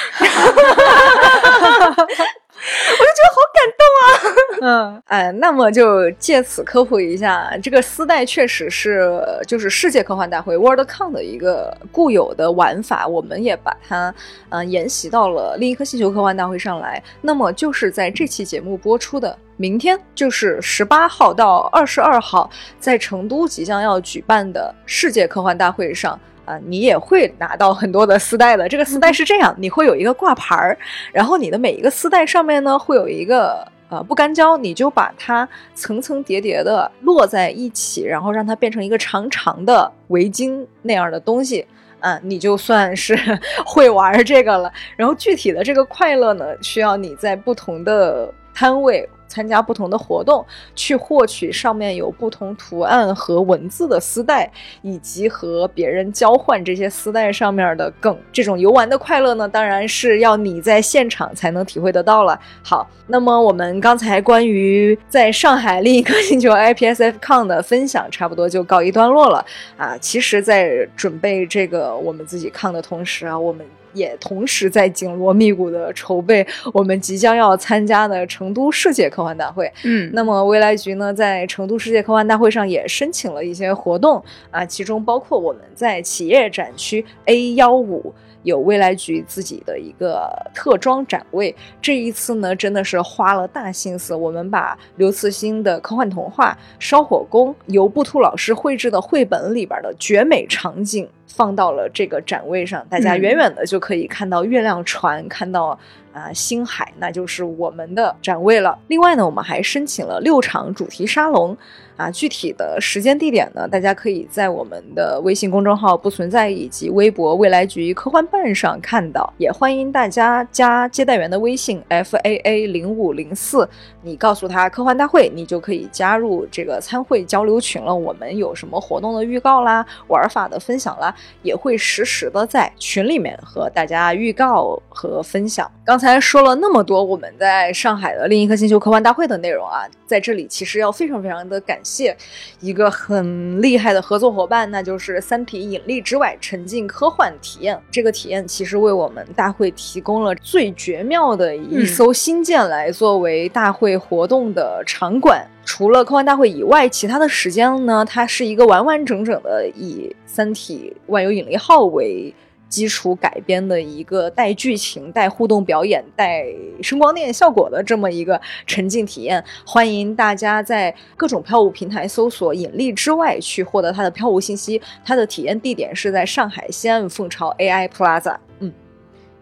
[2.64, 4.92] 我就觉得好感动啊！
[4.94, 14.14] 嗯， 哎，那么就借此科普一下，这个丝带确实是就是世界科幻大会 WorldCon 的一个固有的玩法，我们也把它
[14.50, 17.02] 嗯沿袭到了另一颗星球科幻大会上来。
[17.20, 22.48] 那么就是在这期节目播出的明天，就是十八号到二十二号，
[22.78, 26.18] 在成都即将要举办的世界科幻大会上。
[26.44, 28.68] 啊，你也会拿到很多的丝带的。
[28.68, 30.76] 这个丝带是这样，你会有一个挂牌儿，
[31.12, 41.66] 然后你的每一个丝带上面呢会有一个呃不干胶，你就把它层层叠叠的摞在一起，然后让它变成一个长长的围巾那样的东西，
[42.00, 43.16] 啊，你就算是
[43.64, 44.72] 会玩这个了。
[44.96, 49.08] 然后具体的这个快乐呢，需要你在不同的摊位。
[49.32, 54.50] 参加不同的活动，去获取上面有不同图案和文字的丝带，
[54.82, 58.14] 以及和别人交换这些丝带上面的梗。
[58.30, 62.38] 这种游玩的快乐呢，当然是要你在现场才能体会得到了。
[62.62, 69.42] 好，那么我们刚才关于在上海另一颗星球 IPSF Con 的分享，差不多就告一段落了
[69.78, 69.96] 啊。
[69.98, 73.64] 其实，在准备这个我们自己抗的同时啊，我们。
[73.92, 79.70] 也同时在紧锣密鼓的筹备我们即将要参加的成都世界科幻大会。
[79.84, 88.12] 嗯，那么未来局呢，在成都世界科幻大会上也申请了一些活动啊，其中包括我们在企业展区 A 幺五。
[88.44, 94.16] 有未来局自己的一个特装展位，这一次呢，真的是花了大心思。
[94.16, 105.78] 我们把刘慈欣的科幻童话《烧火工》由布兔老师绘制的绘本里边的绝美场景放到了这个展位上，大家远远的就可以看到月亮船，看到。
[106.12, 108.78] 啊，星海那就是我们的展位了。
[108.88, 111.56] 另外呢，我们还申请了六场主题沙龙，
[111.96, 119.32] 啊，具体的时间地点呢，大家可以在我们的微信公众号“不存在”以及微博“未来局科幻办”上看到。
[119.38, 123.66] 也欢迎大家加接待员的微信 f a a 零五零四，
[124.02, 127.94] 你告诉他科幻大会，你就可以加入这个参会交流群了。
[127.94, 135.70] 我们有什么活动的预告啦、玩法的分享啦，也会实时的在群里面和大家预告和分享。
[135.86, 136.02] 刚。
[136.02, 142.16] 才说了那么多我们在上海的另一颗星球科幻大会的内容啊，在这里其实要非常非常的感谢
[142.60, 147.80] 一个很厉害的合作伙伴，那就是《三体：引力之外》沉浸科幻体验。
[147.90, 155.46] 这个体验其实为我们大会提供了最绝妙的一艘新舰来作为大会活动的场馆。
[155.64, 162.34] 除了科幻大会以外，其他的时间呢，它是一个完完整整的以《三体：万有引力号》为。
[162.72, 166.42] 基础改编的一个带剧情、带互动表演、带
[166.82, 169.44] 声光电效果的这么一个沉浸体验。
[169.66, 174.80] 欢迎大家在各种票务平台搜索“引力之外”去获得它的票务信息。
[175.04, 178.38] 它的体验地点是在上海西安凤巢 AI Plaza。
[178.60, 178.72] 嗯。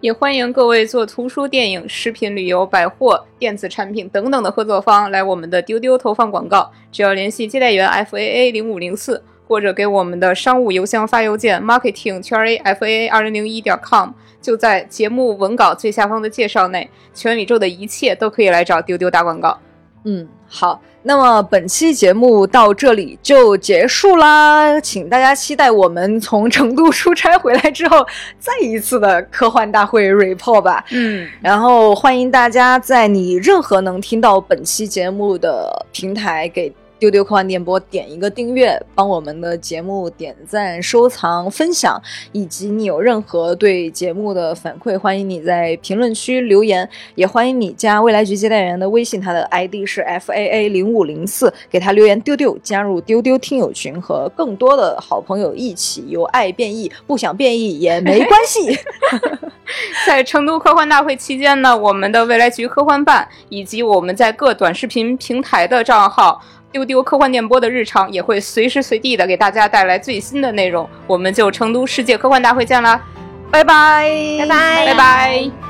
[0.00, 6.68] 也欢迎各位做图书、电影、食品、旅游、百货、电子产品等等的合作方来我们的丢丢投放广告。
[6.90, 19.58] 只要联系接待员 F A A 零五零四，或者给我们的商务邮箱发邮件 marketing 圈 A F A 二零零一点 com，就在节目文稿最下方的介绍内，全宇宙的一切都可以来找丢丢打广告。
[20.04, 28.06] 嗯，好，那么本期节目到这里就结束啦，请大家期待我们从成都出差回来之后
[28.38, 30.84] 再一次的科幻大会 report 吧。
[30.92, 36.72] 嗯，然后欢迎大家在你任何能听到本期节目的平台给。
[37.00, 42.00] 丢丢科幻电波，点一个订阅，帮我们的节目点赞、收藏、分享，
[42.32, 58.78] 以及你有任何对节目的反馈，欢迎你在评论区留言，也欢迎你加未来局接待员的微信，他的 ID 是 F A A 零五零四，给他留言丢丢，加入丢丢听友群，和更多的好朋友一起由爱变异，不想变异也没关系。
[60.04, 66.42] 在成都科幻大会期间呢，我们的未来局科幻办以及我们在各短视频平台的账号。
[66.72, 73.00] 丢丢科幻电波的日常也会随时随地的给大家带来最新的内容，我们就成都世界科幻大会见啦，
[73.50, 74.08] 拜拜，
[74.38, 75.69] 拜拜，拜拜。